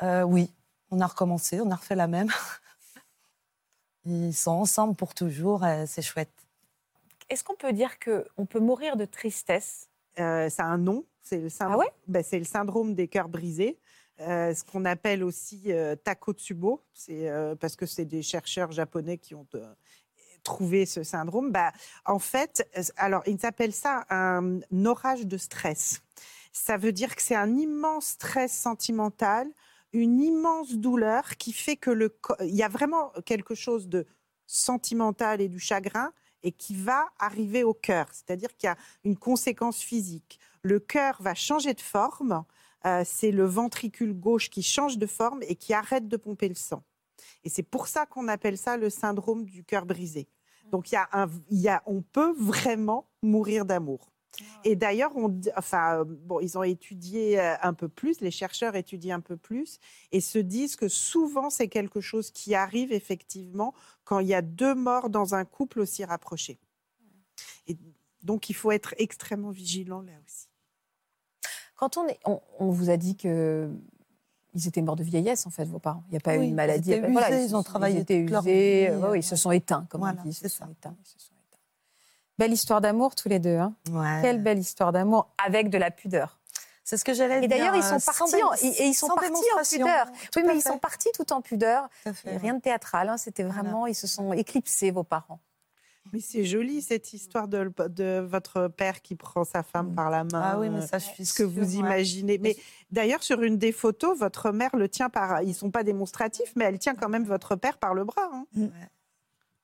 [0.00, 0.48] Euh, oui,
[0.92, 2.28] on a recommencé, on a refait la même.
[4.04, 6.30] Ils sont ensemble pour toujours, c'est chouette.
[7.28, 9.88] Est-ce qu'on peut dire qu'on peut mourir de tristesse?
[10.18, 11.90] Euh, Ça a un nom, c'est le, ah ouais?
[12.06, 13.78] Ben, le syndrome des cœurs brisés.
[14.20, 19.34] Euh, ce qu'on appelle aussi euh, Takotsubo, c'est parce que c'est des chercheurs japonais qui
[19.34, 19.46] ont
[20.42, 21.52] trouvé ce syndrome.
[21.52, 21.72] Bah,
[22.04, 26.00] en fait, alors ils appellent ça un orage de stress.
[26.52, 29.48] Ça veut dire que c'est un immense stress sentimental
[29.92, 34.06] une immense douleur qui fait que le il y a vraiment quelque chose de
[34.46, 36.12] sentimental et du chagrin
[36.42, 40.38] et qui va arriver au cœur, c'est-à-dire qu'il y a une conséquence physique.
[40.62, 42.44] Le cœur va changer de forme,
[42.88, 46.54] euh, c'est le ventricule gauche qui change de forme et qui arrête de pomper le
[46.54, 46.82] sang.
[47.44, 50.28] Et c'est pour ça qu'on appelle ça le syndrome du cœur brisé.
[50.70, 54.10] Donc il y a un, il y a, on peut vraiment mourir d'amour.
[54.64, 55.12] Et d'ailleurs,
[55.56, 59.78] enfin, bon, ils ont étudié euh, un peu plus, les chercheurs étudient un peu plus
[60.12, 63.74] et se disent que souvent c'est quelque chose qui arrive effectivement
[64.04, 66.60] quand il y a deux morts dans un couple aussi rapproché.
[67.66, 67.76] Et
[68.22, 70.47] donc il faut être extrêmement vigilant là aussi.
[71.78, 73.70] Quand on, est, on, vous a dit que
[74.52, 76.02] ils étaient morts de vieillesse, en fait, vos parents.
[76.08, 76.90] Il n'y a pas eu une maladie.
[76.90, 77.98] Ils, voilà, ils, ont travaillé.
[77.98, 78.88] Ils étaient usés.
[78.90, 80.18] Euh, ils se sont éteints, comme on dit.
[80.30, 80.96] Ils se sont éteints.
[82.36, 83.56] Belle histoire d'amour tous les deux.
[83.56, 83.74] Hein.
[84.22, 86.40] Quelle belle histoire d'amour avec de la pudeur.
[86.82, 87.44] C'est ce que j'allais dire.
[87.44, 90.06] Et d'ailleurs, ils sont partis en, et ils sont partis en pudeur.
[90.34, 91.88] Oui, mais ils sont partis tout en pudeur.
[92.24, 93.08] rien de théâtral.
[93.08, 93.18] Hein.
[93.18, 95.38] C'était vraiment, ils se sont éclipsés, vos parents.
[96.12, 99.94] Mais c'est joli cette histoire de, de, votre père qui prend sa femme mm.
[99.94, 100.42] par la main.
[100.42, 102.38] Ah oui, mais ça, je suis Ce que vous imaginez.
[102.38, 102.56] Mais
[102.90, 105.42] d'ailleurs, sur une des photos, votre mère le tient par.
[105.42, 108.28] Ils sont pas démonstratifs, mais elle tient quand même votre père par le bras.
[108.32, 108.46] Hein.
[108.54, 108.66] Mm.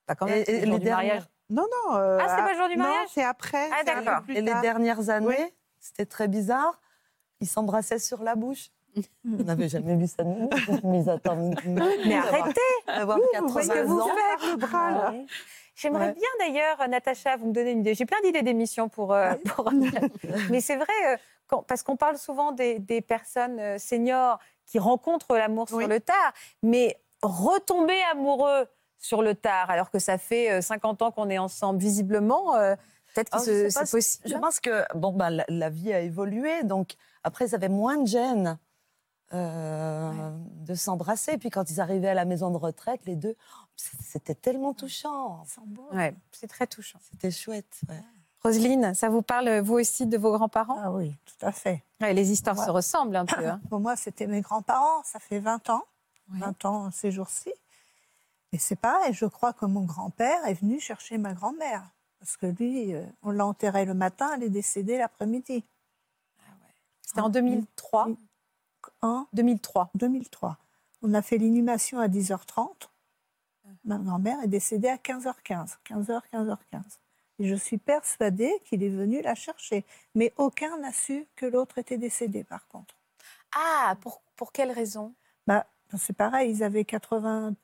[0.07, 0.45] Pas quand même.
[0.47, 1.23] Et, les mariage.
[1.51, 1.97] Non, non.
[1.97, 3.09] Euh, ah, c'est pas le jour du mariage?
[3.13, 3.69] c'est après.
[3.73, 4.23] Ah, d'accord.
[4.29, 6.81] Et les dernières années, c'était très bizarre.
[7.41, 8.71] Ils s'embrassaient sur la bouche.
[9.27, 10.49] On n'avait jamais vu ça nous.
[10.85, 11.37] Mais attends,
[11.67, 15.15] mais arrêtez Avoir 80 que vous faites le bras là?
[15.75, 17.95] J'aimerais bien d'ailleurs, Natacha, vous me donner une idée.
[17.95, 19.73] J'ai plein d'idées d'émissions pour, euh, pour...
[20.51, 25.69] Mais c'est vrai, euh, parce qu'on parle souvent des, des personnes seniors qui rencontrent l'amour
[25.69, 28.67] sur le tard, mais retomber amoureux
[28.99, 31.79] sur le tard, alors que ça fait 50 euh, ans qu'on est ensemble.
[31.79, 32.75] Visiblement, euh,
[33.15, 34.29] peut-être que oh, c'est possible.
[34.29, 38.07] Je pense que bon, bah, la, vie a évolué, donc après, ils avaient moins de
[38.07, 38.59] gêne.
[39.35, 40.31] Euh,
[40.65, 41.39] de s'embrasser.
[41.39, 43.35] Puis quand ils arrivaient à la maison de retraite, les deux,
[43.77, 45.45] c'était tellement touchant.
[45.93, 47.01] Ouais, c'est très touchant.
[47.11, 47.81] C'était chouette.
[48.43, 50.79] Roselyne, ça vous parle vous aussi de vos grands-parents?
[50.81, 51.83] Ah oui, tout à fait.
[52.01, 53.47] les histoires se ressemblent un peu.
[53.47, 53.61] Hein.
[53.71, 55.03] Pour moi, c'était mes grands-parents.
[55.05, 55.83] Ça fait 20 ans.
[56.29, 57.53] 20 ans ces jours-ci.
[58.53, 61.83] Et c'est pareil, je crois que mon grand-père est venu chercher ma grand-mère.
[62.21, 65.65] Parce que lui, euh, on l'a enterré le matin, elle est décédée l'après-midi.
[66.39, 66.53] Ah
[67.03, 68.09] C'était en 2003
[69.03, 69.91] En 2003.
[69.95, 70.59] 2003.
[71.03, 72.89] On a fait l'inhumation à 10h30.
[73.85, 75.77] Ma grand-mère est décédée à 15h15.
[75.87, 76.83] 15h, 15h15.
[77.39, 79.85] Et je suis persuadée qu'il est venu la chercher.
[80.15, 82.95] Mais aucun n'a su que l'autre était décédé, par contre.
[83.55, 85.13] Ah, pour, pour quelle raison?
[85.47, 85.67] Bah,
[85.99, 87.55] C'est pareil, ils avaient 80,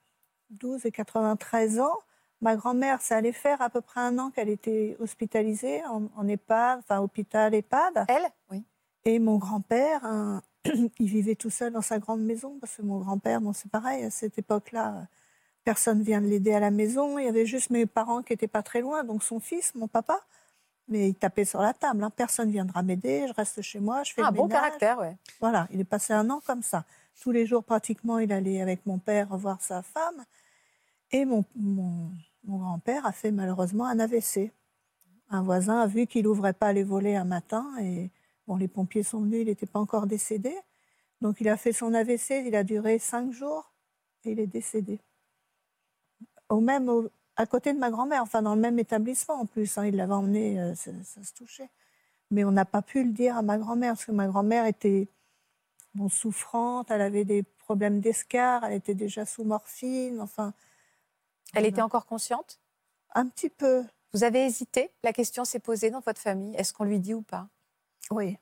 [0.51, 1.99] 12 et 93 ans.
[2.41, 6.79] Ma grand-mère, ça allait faire à peu près un an qu'elle était hospitalisée en, EHPAD,
[6.81, 8.07] enfin hôpital EHPAD.
[8.09, 8.27] Elle?
[8.51, 8.65] Oui.
[9.05, 10.05] Et mon grand-père,
[10.65, 14.05] il vivait tout seul dans sa grande maison, parce que mon grand-père, bon, c'est pareil,
[14.05, 15.07] à cette époque-là,
[15.65, 17.19] personne vient de l'aider à la maison.
[17.19, 19.89] Il y avait juste mes parents qui n'étaient pas très loin, donc son fils, mon
[19.89, 20.21] papa.
[20.89, 22.03] Mais il tapait sur la table.
[22.03, 22.11] Hein.
[22.11, 23.27] Personne viendra m'aider.
[23.29, 24.03] Je reste chez moi.
[24.03, 25.17] Je fais ah, le bon caractère, ouais.
[25.39, 25.69] Voilà.
[25.71, 26.85] Il est passé un an comme ça.
[27.21, 30.25] Tous les jours, pratiquement, il allait avec mon père voir sa femme.
[31.13, 32.11] Et mon, mon,
[32.45, 34.51] grand-père a fait malheureusement un AVC.
[35.29, 38.11] Un voisin a vu qu'il n'ouvrait pas les volets un matin et
[38.51, 40.53] bon, les pompiers sont venus, il n'était pas encore décédé.
[41.21, 43.73] Donc il a fait son AVC, il a duré cinq jours
[44.25, 45.01] et il est décédé.
[46.49, 46.91] Au même,
[47.37, 49.79] à côté de ma grand-mère, enfin dans le même établissement en plus.
[49.79, 50.91] Hein, il l'avait emmené, euh, ça,
[51.23, 51.71] se touchait.
[52.33, 55.09] Mais on n'a pas pu le dire à ma grand-mère parce que ma grand-mère était
[55.95, 60.55] bon, souffrante, elle avait des problèmes d'escar, elle était déjà sous morphine, enfin.
[61.55, 62.61] Elle était encore consciente?
[63.15, 63.85] Un petit peu.
[64.13, 64.91] Vous avez hésité?
[65.05, 66.55] La question s'est posée dans votre famille.
[66.57, 67.49] Est-ce qu'on lui dit ou pas?
[68.11, 68.39] Oui.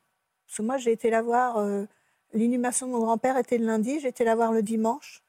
[0.46, 1.58] Parce que moi, j'ai été la voir.
[1.58, 1.84] Euh,
[2.32, 4.00] l'inhumation de mon grand-père était le lundi.
[4.00, 5.22] J'ai été la voir le dimanche.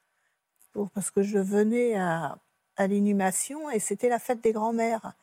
[0.71, 2.38] Pour, parce que je venais à,
[2.77, 5.13] à l'inhumation et c'était la fête des grands-mères.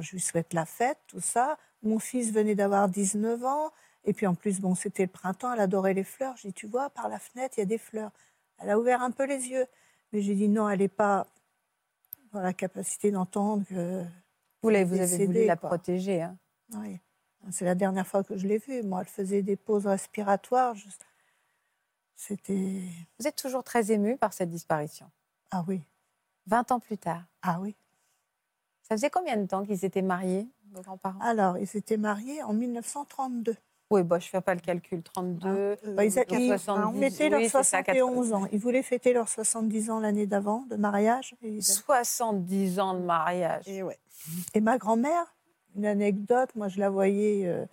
[0.00, 1.56] je lui souhaite la fête, tout ça.
[1.82, 3.72] Mon fils venait d'avoir 19 ans.
[4.04, 6.36] Et puis en plus, bon, c'était le printemps, elle adorait les fleurs.
[6.36, 8.10] J'ai dit, tu vois, par la fenêtre, il y a des fleurs.
[8.58, 9.66] Elle a ouvert un peu les yeux.
[10.12, 11.26] Mais j'ai dit, non, elle n'est pas
[12.34, 14.02] la capacité d'entendre que.
[14.62, 16.22] Vous, vous avez voulu la protéger.
[16.22, 16.36] Hein.
[16.74, 16.98] Oui.
[17.50, 18.82] C'est la dernière fois que je l'ai vue.
[18.82, 20.74] Moi, elle faisait des pauses respiratoires.
[22.16, 22.82] C'était.
[23.18, 25.10] Vous êtes toujours très ému par cette disparition
[25.50, 25.82] Ah oui.
[26.46, 27.22] 20 ans plus tard.
[27.42, 27.74] Ah oui.
[28.82, 31.20] Ça faisait combien de temps qu'ils étaient mariés, vos grands-parents?
[31.20, 33.56] Alors, ils étaient mariés en 1932.
[33.90, 35.02] Oui, bon, je ne fais pas le calcul.
[35.02, 38.46] 32, euh, bah, ils, ils, 70, fêtaient leurs 71 ans.
[38.52, 41.34] Ils voulaient fêter leurs 70 ans l'année d'avant de mariage.
[41.42, 43.68] Et 70 ans de mariage.
[43.68, 43.98] Et, ouais.
[44.54, 45.33] et ma grand-mère,
[45.76, 47.64] une anecdote, moi je la voyais euh,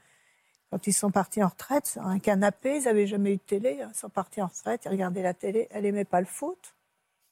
[0.72, 2.78] quand ils sont partis en retraite sur un canapé.
[2.78, 3.82] Ils n'avaient jamais eu de télé.
[3.82, 3.92] Hein.
[3.94, 5.68] Ils sont partis en retraite, ils regardaient la télé.
[5.72, 6.76] Elle n'aimait pas le foot.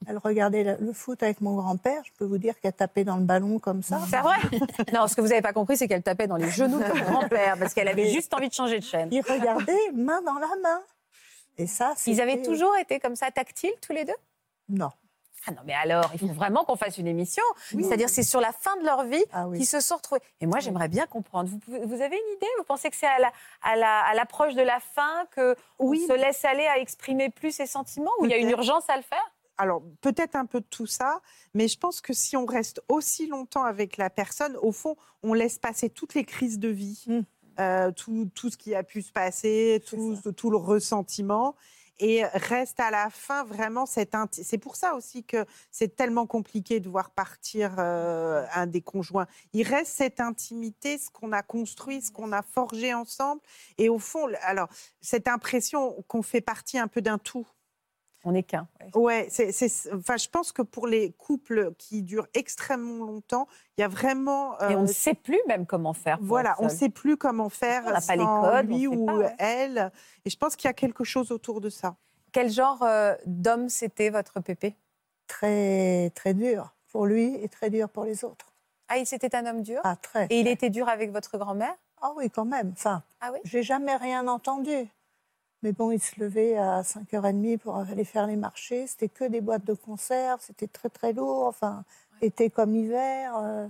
[0.07, 2.01] Elle regardait le foot avec mon grand-père.
[2.05, 3.99] Je peux vous dire qu'elle tapait dans le ballon comme ça.
[4.09, 4.37] C'est vrai?
[4.93, 7.03] Non, ce que vous n'avez pas compris, c'est qu'elle tapait dans les genoux de mon
[7.03, 9.09] grand-père parce qu'elle avait juste envie de changer de chaîne.
[9.11, 10.81] Ils regardaient main dans la main.
[11.57, 14.15] Et ça, Ils avaient toujours été comme ça, tactiles tous les deux?
[14.69, 14.91] Non.
[15.47, 17.43] Ah non, mais alors, il faut vraiment qu'on fasse une émission.
[17.69, 20.21] C'est-à-dire, c'est sur la fin de leur vie ah qu'ils se sont retrouvés.
[20.41, 21.49] Et moi, j'aimerais bien comprendre.
[21.49, 22.47] Vous, vous, avez une idée?
[22.57, 26.05] Vous pensez que c'est à l'approche la, à de la fin qu'on oui.
[26.05, 28.97] se laisse aller à exprimer plus ses sentiments Ou il y a une urgence à
[28.97, 29.31] le faire?
[29.59, 31.19] Alors peut-être un peu de tout ça,
[31.53, 35.33] mais je pense que si on reste aussi longtemps avec la personne, au fond, on
[35.33, 37.19] laisse passer toutes les crises de vie, mmh.
[37.59, 41.55] euh, tout, tout, ce qui a pu se passer, tout, tout, le ressentiment.
[41.99, 46.79] Et reste à la fin vraiment cette c'est pour ça aussi que c'est tellement compliqué
[46.79, 49.27] de voir partir euh, un des conjoints.
[49.51, 53.41] Il reste cette intimité, ce qu'on a construit, ce qu'on a forgé ensemble,
[53.77, 54.69] et au fond, alors
[55.01, 57.47] cette impression qu'on fait partie un peu d'un tout.
[58.25, 58.67] On n'est qu'un.
[58.95, 59.49] Ouais, c'est,
[59.93, 63.47] enfin, je pense que pour les couples qui durent extrêmement longtemps,
[63.77, 64.59] il y a vraiment.
[64.59, 66.17] Et on ne euh, sait plus même comment faire.
[66.21, 69.91] Voilà, on ne sait plus comment faire on sans pas les codes, lui ou elle.
[70.25, 71.95] Et je pense qu'il y a quelque chose autour de ça.
[72.31, 74.75] Quel genre euh, d'homme c'était votre pépé?
[75.27, 78.53] Très, très dur pour lui et très dur pour les autres.
[78.89, 79.79] Ah, c'était un homme dur?
[79.83, 80.25] Ah, très.
[80.29, 81.75] Et il était dur avec votre grand-mère?
[82.01, 82.71] Ah oui, quand même.
[82.73, 83.39] Enfin, ah oui?
[83.43, 84.89] j'ai jamais rien entendu.
[85.61, 88.87] Mais bon, il se levait à 5h30 pour aller faire les marchés.
[88.87, 90.39] C'était que des boîtes de conserve.
[90.41, 91.47] C'était très, très lourd.
[91.47, 91.83] Enfin,
[92.21, 93.37] été comme hiver.
[93.37, 93.67] Euh.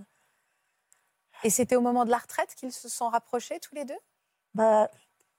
[1.44, 3.98] Et c'était au moment de la retraite qu'ils se sont rapprochés tous les deux?
[4.54, 4.90] Bah,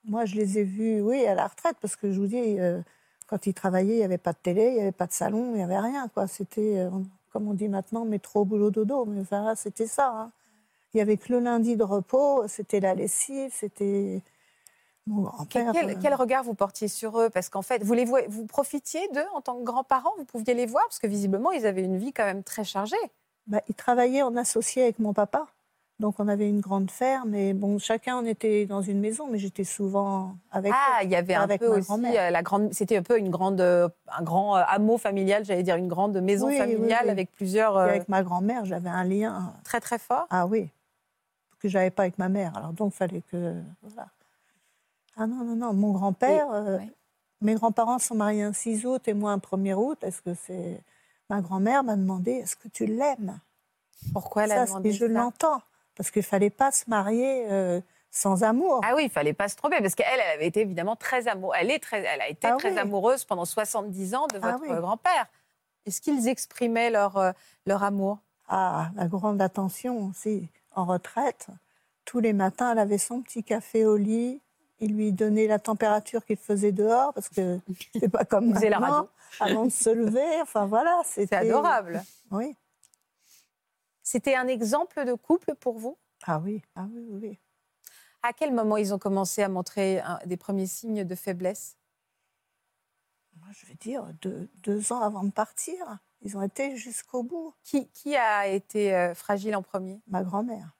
[0.03, 1.77] Moi, je les ai vus, oui, à la retraite.
[1.79, 2.81] Parce que je vous dis, euh,
[3.27, 5.51] quand ils travaillaient, il n'y avait pas de télé, il n'y avait pas de salon,
[5.51, 6.09] il n'y avait rien.
[6.09, 6.27] Quoi.
[6.27, 6.89] C'était, euh,
[7.31, 9.05] comme on dit maintenant, métro, boulot, dodo.
[9.05, 10.09] Mais enfin, c'était ça.
[10.09, 10.31] Hein.
[10.93, 12.45] Il n'y avait que le lundi de repos.
[12.47, 14.21] C'était la lessive, c'était
[15.49, 17.29] quel, quel, regard vous portiez sur eux?
[17.29, 20.13] Parce qu'en fait, vous, les vous profitiez d'eux en tant que grands-parents?
[20.17, 20.83] Vous pouviez les voir?
[20.85, 22.95] Parce que visiblement, ils avaient une vie quand même très chargée.
[23.47, 25.47] Bah, ils travaillaient en associé avec mon papa.
[26.01, 29.37] Donc on avait une grande ferme et bon, chacun on était dans une maison, mais
[29.37, 30.73] j'étais souvent avec.
[30.75, 32.73] Ah, il y avait un peu aussi euh, la grande.
[32.73, 36.19] C'était un peu une grande, euh, un grand euh, hameau familial, j'allais dire une grande
[36.19, 37.77] maison familiale avec plusieurs.
[37.77, 40.25] avec ma grand-mère, j'avais un lien très très fort.
[40.31, 40.69] Ah oui,
[41.59, 42.57] que j'avais pas avec ma mère.
[42.57, 44.07] Alors donc fallait que voilà.
[45.21, 45.73] Ah non, non, non.
[45.73, 46.79] Mon grand-père, euh,
[47.41, 49.99] mes grands-parents sont mariés un 6 août et moi un 1er août.
[50.01, 50.81] Est-ce que c'est.
[51.29, 53.39] Ma grand-mère m'a demandé est-ce que tu l'aimes?
[54.13, 55.61] Pourquoi elle a demandé ça Je l'entends.
[55.95, 57.45] Parce qu'il ne fallait pas se marier.
[57.51, 57.81] Euh,
[58.13, 58.81] sans amour.
[58.83, 61.57] Ah oui, il fallait pas se tromper parce qu'elle, elle avait été évidemment très amoureuse.
[61.61, 64.81] Elle est très, elle a été ah très amoureuse pendant 70 ans de ah votre
[64.81, 65.27] grand-père.
[65.85, 67.31] Est-ce qu'ils exprimaient leur euh,
[67.65, 68.19] leur amour?
[68.49, 70.49] Ah, la grande attention aussi.
[70.75, 71.47] En retraite,
[72.03, 74.41] tous les matins, elle avait son petit café au lit,
[74.81, 77.59] il lui donnait la température qu'il faisait dehors, parce que
[77.93, 79.09] c'est pas comme maintenant, la radio.
[79.39, 80.41] avant de se lever.
[80.41, 82.03] Enfin voilà, c'était adorable.
[82.31, 82.55] Oui.
[84.03, 85.97] C'était un exemple de couple pour vous?
[86.23, 87.39] Ah oui, ah oui, oui.
[88.23, 91.77] À quel moment ils ont commencé à montrer des premiers signes de faiblesse?
[93.39, 95.99] Moi, je vais dire deux, ans avant de partir.
[96.21, 97.53] Ils ont été jusqu'au bout.
[97.63, 100.01] Qui, qui a été euh, fragile en premier?
[100.07, 100.75] Ma grand-mère.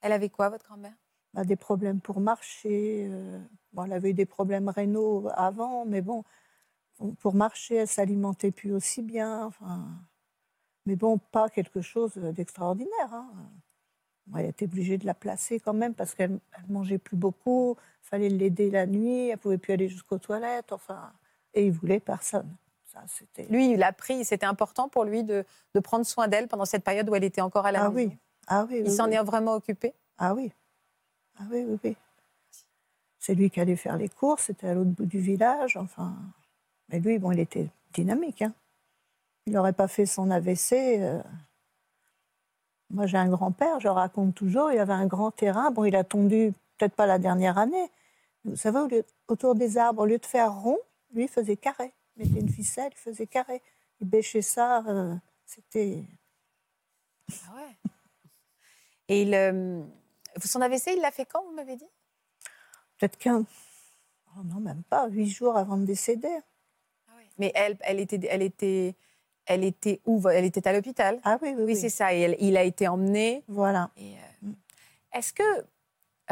[0.00, 0.94] Elle avait quoi, votre grand-mère?
[1.36, 3.08] A des problèmes pour marcher.
[3.10, 3.38] Euh,
[3.72, 6.24] bon, elle avait eu des problèmes rénaux avant, mais bon,
[7.20, 9.44] pour marcher, elle s'alimentait plus aussi bien.
[9.46, 9.86] Enfin,
[10.86, 13.12] mais bon, pas quelque chose d'extraordinaire.
[13.12, 13.30] Hein.
[14.36, 17.76] Elle était obligée de la placer quand même parce qu'elle ne mangeait plus beaucoup.
[18.04, 19.28] Il fallait l'aider la nuit.
[19.28, 20.72] Elle pouvait plus aller jusqu'aux toilettes.
[20.72, 21.12] Enfin,
[21.54, 22.48] et il voulait personne.
[22.84, 23.00] Ça,
[23.48, 24.24] lui, il a pris.
[24.24, 27.40] C'était important pour lui de, de prendre soin d'elle pendant cette période où elle était
[27.40, 28.10] encore à la ah maison.
[28.10, 28.18] Oui.
[28.46, 28.82] Ah oui.
[28.84, 29.94] Il s'en est vraiment occupé.
[30.16, 30.52] Ah oui.
[31.40, 31.96] Ah oui, oui, oui.
[33.18, 36.16] C'est lui qui allait faire les courses, c'était à l'autre bout du village, enfin.
[36.88, 38.42] Mais lui, bon, il était dynamique.
[38.42, 38.52] Hein.
[39.46, 40.72] Il n'aurait pas fait son AVC.
[40.72, 41.22] Euh.
[42.90, 45.70] Moi, j'ai un grand-père, je raconte toujours, il avait un grand terrain.
[45.70, 47.90] Bon, il a tondu, peut-être pas la dernière année.
[48.44, 50.78] Vous savez, autour des arbres, au lieu de faire rond,
[51.12, 51.92] lui, il faisait carré.
[52.16, 53.62] Il mettait une ficelle, il faisait carré.
[54.00, 55.14] Il bêchait ça, euh,
[55.44, 56.04] c'était.
[57.30, 57.90] Ah ouais.
[59.08, 59.82] Et il, euh,
[60.46, 61.88] son AVC, il l'a fait quand, vous m'avez dit?
[62.98, 63.44] Peut-être qu'un.
[64.36, 66.38] Oh non, même pas, huit jours avant de décéder.
[67.38, 68.96] Mais elle, elle était, elle était,
[69.46, 70.28] elle était où?
[70.28, 71.20] Elle était à l'hôpital?
[71.24, 71.76] Ah oui, oui, oui.
[71.76, 72.12] c'est ça.
[72.14, 73.44] Et il a été emmené.
[73.46, 73.90] Voilà.
[73.98, 74.50] Euh,
[75.12, 75.42] est-ce que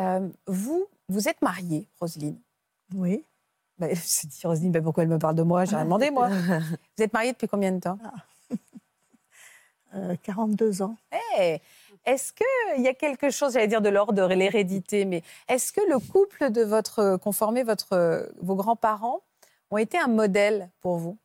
[0.00, 2.38] euh, vous, vous êtes mariée, Roselyne?
[2.94, 3.24] Oui.
[3.78, 5.64] Bah, je dis Roselyne, bah, pourquoi elle me parle de moi?
[5.64, 6.28] J'ai rien demandé, moi.
[6.96, 7.98] vous êtes mariée depuis combien de temps?
[10.24, 10.96] 42 ans.
[11.10, 11.62] Hey
[12.06, 15.80] est-ce qu'il y a quelque chose, j'allais dire de l'ordre de l'hérédité, mais est-ce que
[15.90, 19.22] le couple de votre conformé, votre, vos grands-parents,
[19.70, 21.18] ont été un modèle pour vous?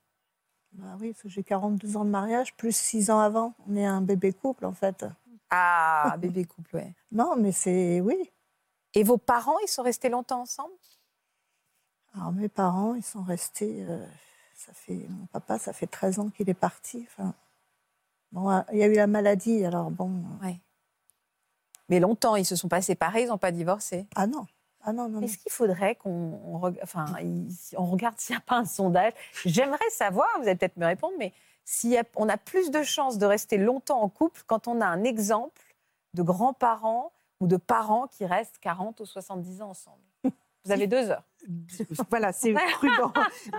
[0.73, 3.53] Bah Oui, j'ai 42 ans de mariage, plus 6 ans avant.
[3.67, 5.05] On est un bébé couple, en fait.
[5.51, 6.93] Ah, bébé couple, oui.
[7.11, 8.01] non, mais c'est.
[8.01, 8.31] Oui.
[8.93, 10.73] Et vos parents, ils sont restés longtemps ensemble?
[12.15, 13.85] Alors, mes parents, ils sont restés.
[13.87, 14.05] Euh,
[14.55, 17.07] ça fait, mon papa, ça fait 13 ans qu'il est parti.
[17.07, 17.33] Enfin,
[18.31, 20.23] bon, il y a eu la maladie, alors bon.
[20.41, 20.59] Ouais.
[21.91, 24.07] Mais longtemps, ils se sont pas séparés, ils n'ont pas divorcé.
[24.15, 24.47] Ah non.
[24.83, 27.05] Ah non, non, Est-ce qu'il faudrait qu'on enfin,
[27.77, 29.13] on regarde s'il n'y a pas un sondage
[29.45, 31.33] J'aimerais savoir, vous allez peut-être me répondre, mais
[31.65, 35.03] si on a plus de chances de rester longtemps en couple quand on a un
[35.03, 35.61] exemple
[36.15, 37.11] de grands-parents
[37.41, 40.01] ou de parents qui restent 40 ou 70 ans ensemble.
[40.65, 41.23] Vous avez deux heures.
[42.09, 43.11] Voilà, c'est prudent.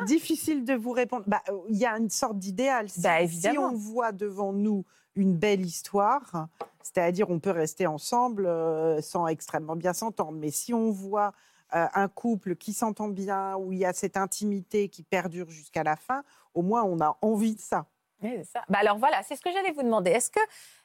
[0.06, 1.24] Difficile de vous répondre.
[1.26, 2.88] Bah, il y a une sorte d'idéal.
[2.88, 4.84] Si, bah, si on voit devant nous
[5.16, 6.48] une belle histoire,
[6.82, 11.32] c'est-à-dire on peut rester ensemble euh, sans extrêmement bien s'entendre, mais si on voit
[11.74, 15.82] euh, un couple qui s'entend bien, où il y a cette intimité qui perdure jusqu'à
[15.82, 16.22] la fin,
[16.54, 17.86] au moins on a envie de ça.
[18.20, 18.62] ça.
[18.68, 20.10] Bah alors voilà, c'est ce que j'allais vous demander.
[20.10, 20.40] Est-ce que,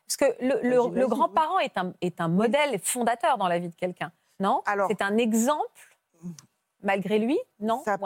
[0.06, 3.76] parce que le, bah, grand-parent est un, est un modèle fondateur dans la vie de
[3.76, 4.62] quelqu'un, non?
[4.88, 5.97] C'est un exemple
[6.88, 7.98] malgré lui Non ça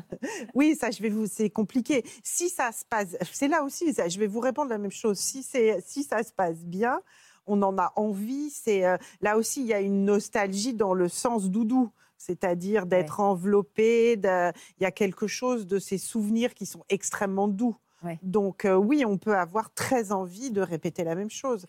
[0.54, 1.26] Oui, ça, je vais vous.
[1.26, 2.04] C'est compliqué.
[2.22, 3.92] Si ça se passe, c'est là aussi.
[3.92, 5.18] Ça, je vais vous répondre la même chose.
[5.18, 7.00] Si c'est, si ça se passe bien,
[7.46, 8.50] on en a envie.
[8.50, 11.90] C'est euh, là aussi, il y a une nostalgie dans le sens doudou.
[12.16, 17.76] C'est-à-dire d'être enveloppé, il y a quelque chose de ces souvenirs qui sont extrêmement doux.
[18.22, 21.66] Donc euh, oui, on peut avoir très envie de répéter la même chose.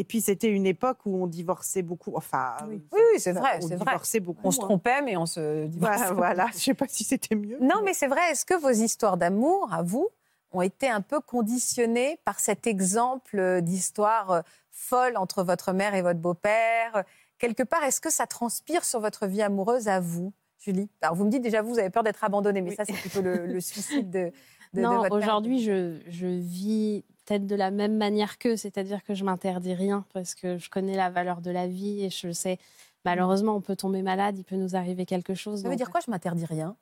[0.00, 2.12] Et puis c'était une époque où on divorçait beaucoup.
[2.14, 2.80] Enfin, oui,
[3.18, 4.20] c'est vrai, c'est vrai.
[4.20, 4.40] beaucoup.
[4.44, 6.14] On se trompait, mais on se divorçait.
[6.14, 7.58] Voilà, je ne sais pas si c'était mieux.
[7.60, 8.20] Non, mais c'est vrai.
[8.30, 10.08] Est-ce que vos histoires d'amour, à vous,
[10.52, 14.40] ont été un peu conditionnées par cet exemple d'histoire euh,
[14.70, 17.02] folle entre votre mère et votre beau-père?
[17.38, 20.88] Quelque part, est-ce que ça transpire sur votre vie amoureuse à vous, Julie?
[21.02, 23.60] Alors, vous me dites déjà, vous avez peur d'être abandonnée, mais ça, c'est plutôt le,
[23.60, 24.32] suicide de,
[24.74, 29.24] de, non, aujourd'hui, je, je vis peut-être de la même manière qu'eux, c'est-à-dire que je
[29.24, 32.58] m'interdis rien parce que je connais la valeur de la vie et je sais.
[33.04, 35.62] Malheureusement, on peut tomber malade, il peut nous arriver quelque chose.
[35.62, 36.76] Ça veut dire quoi Je m'interdis rien,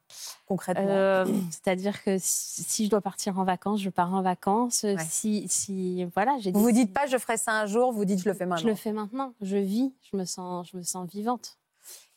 [0.46, 0.86] concrètement.
[0.88, 4.86] Euh, c'est-à-dire que si, je dois partir en vacances, je pars en vacances.
[5.08, 6.52] Si, si, voilà, j'ai.
[6.52, 7.92] Vous vous dites pas, je ferai ça un jour.
[7.92, 8.62] Vous dites, je le fais maintenant.
[8.62, 9.34] Je le fais maintenant.
[9.42, 9.92] Je vis.
[10.10, 11.58] Je me sens, je me sens vivante.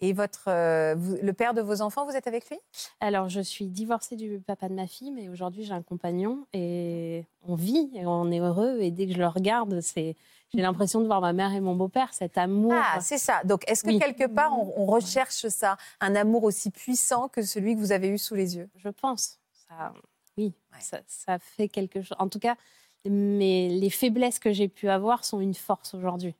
[0.02, 2.58] Et votre, euh, le père de vos enfants, vous êtes avec lui?
[3.02, 7.26] Alors, je suis divorcée du papa de ma fille, mais aujourd'hui, j'ai un compagnon et
[7.46, 8.78] on vit et on est heureux.
[8.80, 10.16] Et dès que je le regarde, c'est,
[10.54, 12.74] j'ai l'impression de voir ma mère et mon beau-père, cet amour.
[12.76, 13.44] Ah, c'est ça.
[13.44, 17.80] Donc, est-ce que quelque part, on, recherche ça, un amour aussi puissant que celui que
[17.80, 18.70] vous avez eu sous les yeux?
[18.78, 19.38] Je pense.
[19.68, 19.94] Ça,
[20.38, 22.16] oui, ça, ça, fait quelque chose.
[22.20, 22.56] En tout cas,
[23.04, 26.36] mais les faiblesses que j'ai pu avoir sont une force aujourd'hui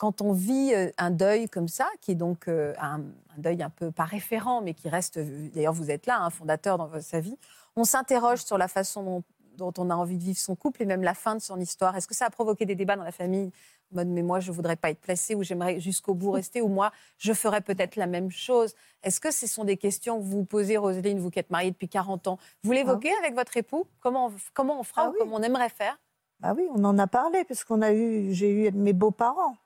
[0.00, 3.02] quand on vit euh, un deuil comme ça, qui est donc euh, un,
[3.36, 6.78] deuil un peu pas référent, mais qui reste, euh, d'ailleurs vous êtes là, un fondateur
[6.78, 7.36] dans sa vie,
[7.76, 9.22] on s'interroge sur la façon
[9.58, 11.94] dont, on a envie de vivre son couple et même la fin de son histoire.
[11.98, 13.52] Est-ce que ça a provoqué des débats dans la famille
[13.92, 16.68] en mode mais moi je voudrais pas être placée ou j'aimerais jusqu'au bout rester ou
[16.68, 18.74] moi je ferais peut-être la même chose?
[19.02, 21.72] Est-ce que ce sont des questions que vous vous posez, Roselyne, vous qui êtes mariée
[21.72, 22.38] depuis 40 ans?
[22.62, 23.84] Vous l'évoquez avec votre époux?
[24.00, 25.98] Comment on, comment on fera ah ou comment on aimerait faire?
[26.38, 29.58] Bah oui, on en a parlé puisqu'on a eu, j'ai eu mes beaux-parents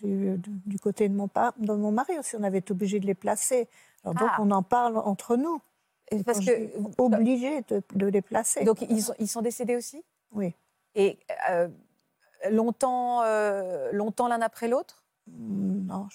[0.00, 1.28] j'ai eu du côté de mon,
[1.58, 3.68] de mon mari aussi, on avait été obligé de les placer.
[4.04, 4.38] Alors donc ah.
[4.40, 5.60] on en parle entre nous.
[6.24, 8.64] Parce que obligé de, les placer.
[8.64, 10.04] Donc ils sont, ils sont décédés aussi?
[10.32, 10.54] Oui.
[10.94, 11.18] Et
[11.50, 11.68] euh,
[12.50, 15.04] longtemps, euh, longtemps l'un après l'autre?
[15.26, 16.08] Non,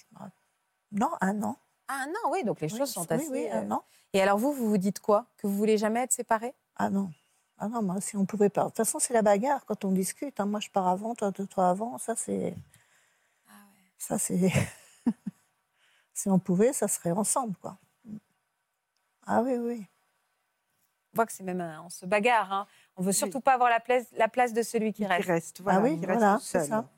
[0.93, 1.57] non, un an.
[1.89, 2.43] Ah, un an, oui.
[2.45, 3.29] Donc les choses sont assez.
[3.29, 3.84] Oui, un an.
[4.13, 5.25] Et alors vous, vous vous dites quoi?
[5.38, 6.53] Que vous voulez jamais être séparés?
[6.77, 7.11] Ah non.
[7.57, 8.63] Ah non, moi, si on pouvait pas.
[8.63, 10.39] De toute façon, c'est la bagarre quand on discute.
[10.39, 10.45] Hein.
[10.45, 11.97] Moi, je pars avant, toi, toi avant.
[11.99, 12.55] Ça, c'est.
[14.01, 14.51] Ça, c'est.
[16.13, 17.77] si on pouvait, ça serait ensemble, quoi.
[19.27, 19.85] Ah oui, oui.
[21.13, 21.61] On voit que c'est même.
[21.85, 22.51] On se bagarre.
[22.51, 22.67] Hein.
[22.95, 25.27] On veut surtout pas avoir la place, la place de celui qui, reste.
[25.27, 25.61] reste.
[25.61, 26.89] Voilà, ah oui, voilà, c'est ça.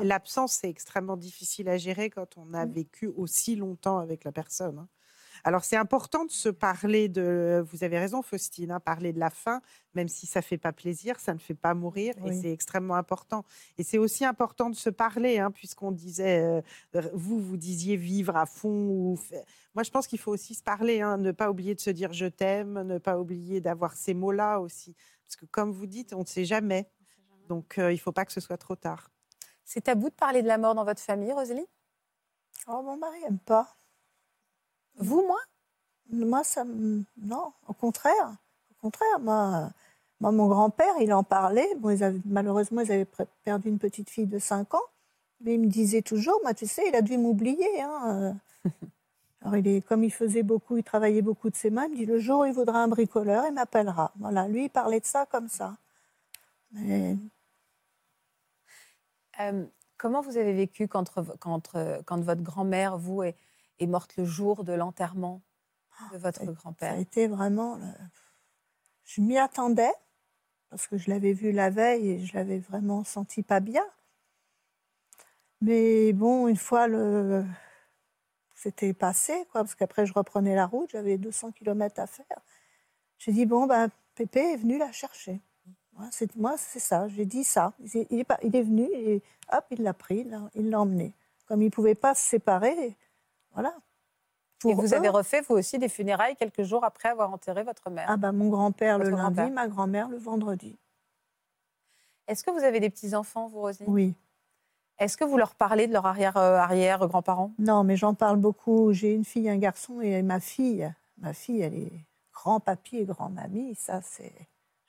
[0.00, 2.72] L'absence, c'est extrêmement difficile à gérer quand on a mm.
[2.72, 4.84] vécu aussi longtemps avec la personne.
[5.44, 9.30] Alors c'est important de se parler de, vous avez raison Faustine, hein, parler de la
[9.30, 9.60] faim,
[9.94, 13.44] même si ça fait pas plaisir, ça ne fait pas mourir et c'est extrêmement important.
[13.78, 16.62] Et c'est aussi important de se parler, hein, puisqu'on disait,
[16.94, 18.88] euh, vous, vous disiez vivre à fond.
[18.88, 19.18] Ou...
[19.74, 22.12] Moi je pense qu'il faut aussi se parler, hein, ne pas oublier de se dire
[22.12, 24.94] je t'aime, ne pas oublier d'avoir ces mots-là aussi.
[25.24, 26.88] Parce que comme vous dites, on ne sait jamais.
[27.48, 29.10] Donc euh, il ne faut pas que ce soit trop tard.
[29.64, 31.66] C'est tabou de parler de la mort dans votre famille, Rosalie?
[32.68, 33.76] Oh, mon mari n'aime pas.
[34.96, 35.38] Vous, moi?
[36.10, 38.36] Moi, ça Non, au contraire.
[38.70, 39.70] Au contraire, moi,
[40.20, 41.68] moi mon grand-père, il en parlait.
[42.24, 43.08] Malheureusement, ils avaient
[43.44, 44.82] perdu une petite fille de 5 ans.
[45.40, 47.82] Mais il me disait toujours, moi, tu sais, il a dû m'oublier.
[47.82, 48.36] Hein.
[49.42, 51.96] Alors, il est, comme il faisait beaucoup, il travaillait beaucoup de ses mains, il me
[51.96, 54.12] dit, le jour où il voudra un bricoleur, il m'appellera.
[54.18, 55.76] Voilà, lui, il parlait de ça comme ça.
[56.76, 57.14] Euh,
[59.98, 61.72] Comment vous avez vécu quand, quand,
[62.04, 63.34] quand votre grand-mère, vous, est,
[63.78, 65.42] est, morte le jour de l'enterrement
[66.12, 67.78] de votre grand-père Ça a été vraiment.
[69.04, 69.92] Je m'y attendais,
[70.70, 73.84] parce que je l'avais vu la veille et je l'avais vraiment senti pas bien.
[75.60, 77.44] Mais bon, une fois le.
[78.54, 82.24] C'était passé, quoi, parce qu'après je reprenais la route, j'avais 200 km à faire.
[83.18, 85.40] J'ai dit, bon, ben, Pépé est venu la chercher.
[86.36, 87.72] Moi, c'est ça, j'ai dit ça.
[87.80, 89.22] Il est, il est, venu et
[89.52, 91.14] hop, il l'a pris, il l'a emmené.
[91.46, 92.96] Comme il ne pouvait pas se séparer,
[93.56, 93.74] voilà.
[94.66, 98.06] et vous avez refait, vous aussi, des funérailles quelques jours après avoir enterré votre mère
[98.08, 100.78] Ah, bah, mon grand-père le lundi, ma grand-mère le vendredi.
[102.28, 104.14] Est-ce que vous avez des petits-enfants, vous, Rosine Oui.
[104.98, 108.92] Est-ce que vous leur parlez de leur arrière-arrière-grands-parents Non, mais j'en parle beaucoup.
[108.92, 110.92] J'ai une fille, un garçon et ma fille.
[111.18, 111.92] Ma fille, elle est
[112.32, 113.74] grand-papy et grand-mamie.
[113.74, 114.32] Ça, c'est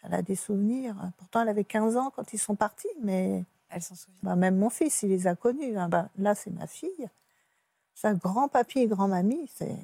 [0.03, 0.95] elle a des souvenirs.
[1.17, 3.43] Pourtant, elle avait 15 ans quand ils sont partis, mais.
[3.69, 4.19] Elle s'en souvient.
[4.23, 5.77] Bah, même mon fils, il les a connus.
[5.77, 5.89] Hein.
[5.89, 7.09] Bah, là, c'est ma fille.
[8.03, 9.75] Grand-papy et grand-mamie, c'est.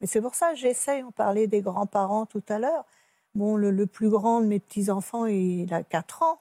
[0.00, 1.02] Mais c'est pour ça que j'essaye.
[1.02, 2.84] On parlait des grands-parents tout à l'heure.
[3.34, 6.40] Bon, le, plus grand de mes petits-enfants, il a 4 ans.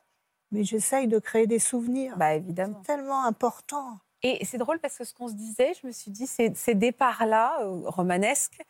[0.51, 2.15] Mais j'essaye de créer des souvenirs.
[2.17, 2.79] Bah, évidemment.
[2.85, 3.99] C'est tellement important.
[4.21, 6.75] Et c'est drôle parce que ce qu'on se disait, je me suis dit, ces, ces
[6.75, 8.61] départs-là, euh, romanesques,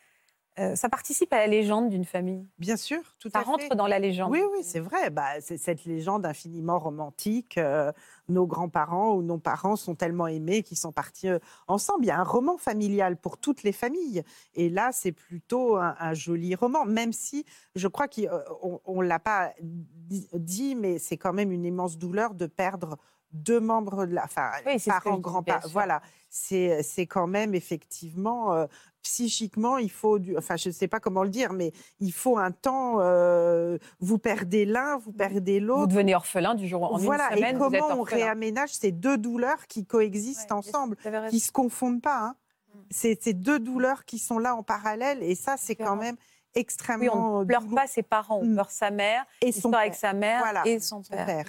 [0.60, 2.46] euh, ça participe à la légende d'une famille.
[2.58, 3.44] Bien sûr, tout ça à fait.
[3.46, 4.30] Ça rentre dans la légende.
[4.30, 5.10] Oui, oui, c'est vrai.
[5.10, 7.58] Bah, c'est cette légende infiniment romantique.
[7.58, 7.92] Euh,
[8.28, 12.04] nos grands-parents ou nos parents sont tellement aimés qu'ils sont partis euh, ensemble.
[12.04, 14.22] Il y a un roman familial pour toutes les familles.
[14.54, 17.44] Et là, c'est plutôt un, joli roman, même si
[17.74, 19.52] je crois qu'on ne l'a pas
[20.00, 22.96] dit, mais c'est quand même une immense douleur de perdre
[23.34, 24.50] deux membres de la, enfin,
[24.86, 25.68] parents, grands-parents.
[25.68, 28.66] Voilà, c'est quand même effectivement
[29.04, 32.38] psychiquement, il faut, du, enfin, je ne sais pas comment le dire, mais il faut
[32.38, 32.96] un temps.
[32.98, 35.82] Euh, vous perdez l'un, vous perdez l'autre.
[35.82, 37.04] Vous devenez orphelin du jour au lendemain.
[37.04, 37.36] Voilà.
[37.36, 40.96] et comment on réaménage ces deux douleurs qui coexistent ensemble,
[41.30, 42.18] qui se confondent pas.
[42.18, 42.36] Hein.
[42.74, 42.78] Mm.
[42.90, 46.16] C'est ces deux douleurs qui sont là en parallèle, et ça, c'est quand même
[46.54, 47.04] extrêmement.
[47.04, 48.54] Oui, on ne pleure pas ses parents, on mm.
[48.54, 49.80] pleure sa mère, et son père.
[49.80, 51.44] avec sa mère et son, père.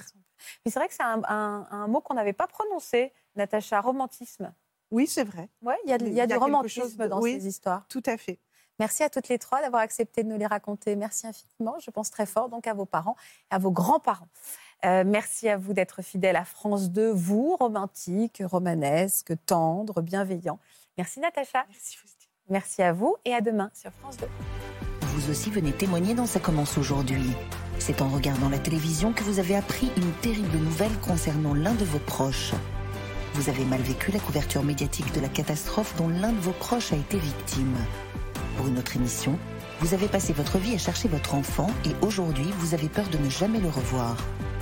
[0.65, 4.53] Mais c'est vrai que c'est un mot qu'on n'avait pas prononcé, Natacha, romantisme.
[4.91, 5.49] Oui, c'est vrai.
[5.61, 7.85] Ouais, il y a, y a du romantisme dans ces histoires.
[7.89, 8.39] Tout à fait.
[8.79, 10.95] Merci à toutes les trois d'avoir accepté de nous les raconter.
[10.95, 11.77] Merci infiniment.
[11.79, 13.15] Je pense très fort donc à vos parents,
[13.49, 14.27] à vos grands-parents.
[14.83, 20.59] Euh, merci à vous d'être fidèles à France 2, vous, romantique, romanesque, tendre, bienveillant.
[20.97, 21.65] Merci Natacha.
[21.69, 22.29] Merci Faustine.
[22.49, 24.27] Merci à vous et à demain sur France 2.
[25.01, 27.31] Vous aussi venez témoigner dans Ça commence aujourd'hui.
[27.79, 31.85] C'est en regardant la télévision que vous avez appris une terrible nouvelle concernant l'un de
[31.85, 32.53] vos proches.
[33.33, 36.93] Vous avez mal vécu la couverture médiatique de la catastrophe dont l'un de vos proches
[36.93, 37.75] a été victime.
[38.57, 39.37] Pour une autre émission,
[39.81, 43.17] vous avez passé votre vie à chercher votre enfant et aujourd'hui, vous avez peur de
[43.17, 44.15] ne jamais le revoir.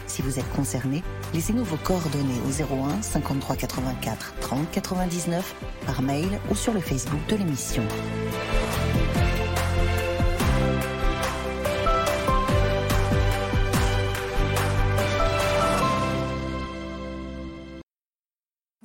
[0.08, 1.04] Si vous êtes concerné,
[1.34, 5.56] laissez-nous vos coordonnées au 01 53 84 30 99
[5.86, 7.84] par mail ou sur le Facebook de l'émission.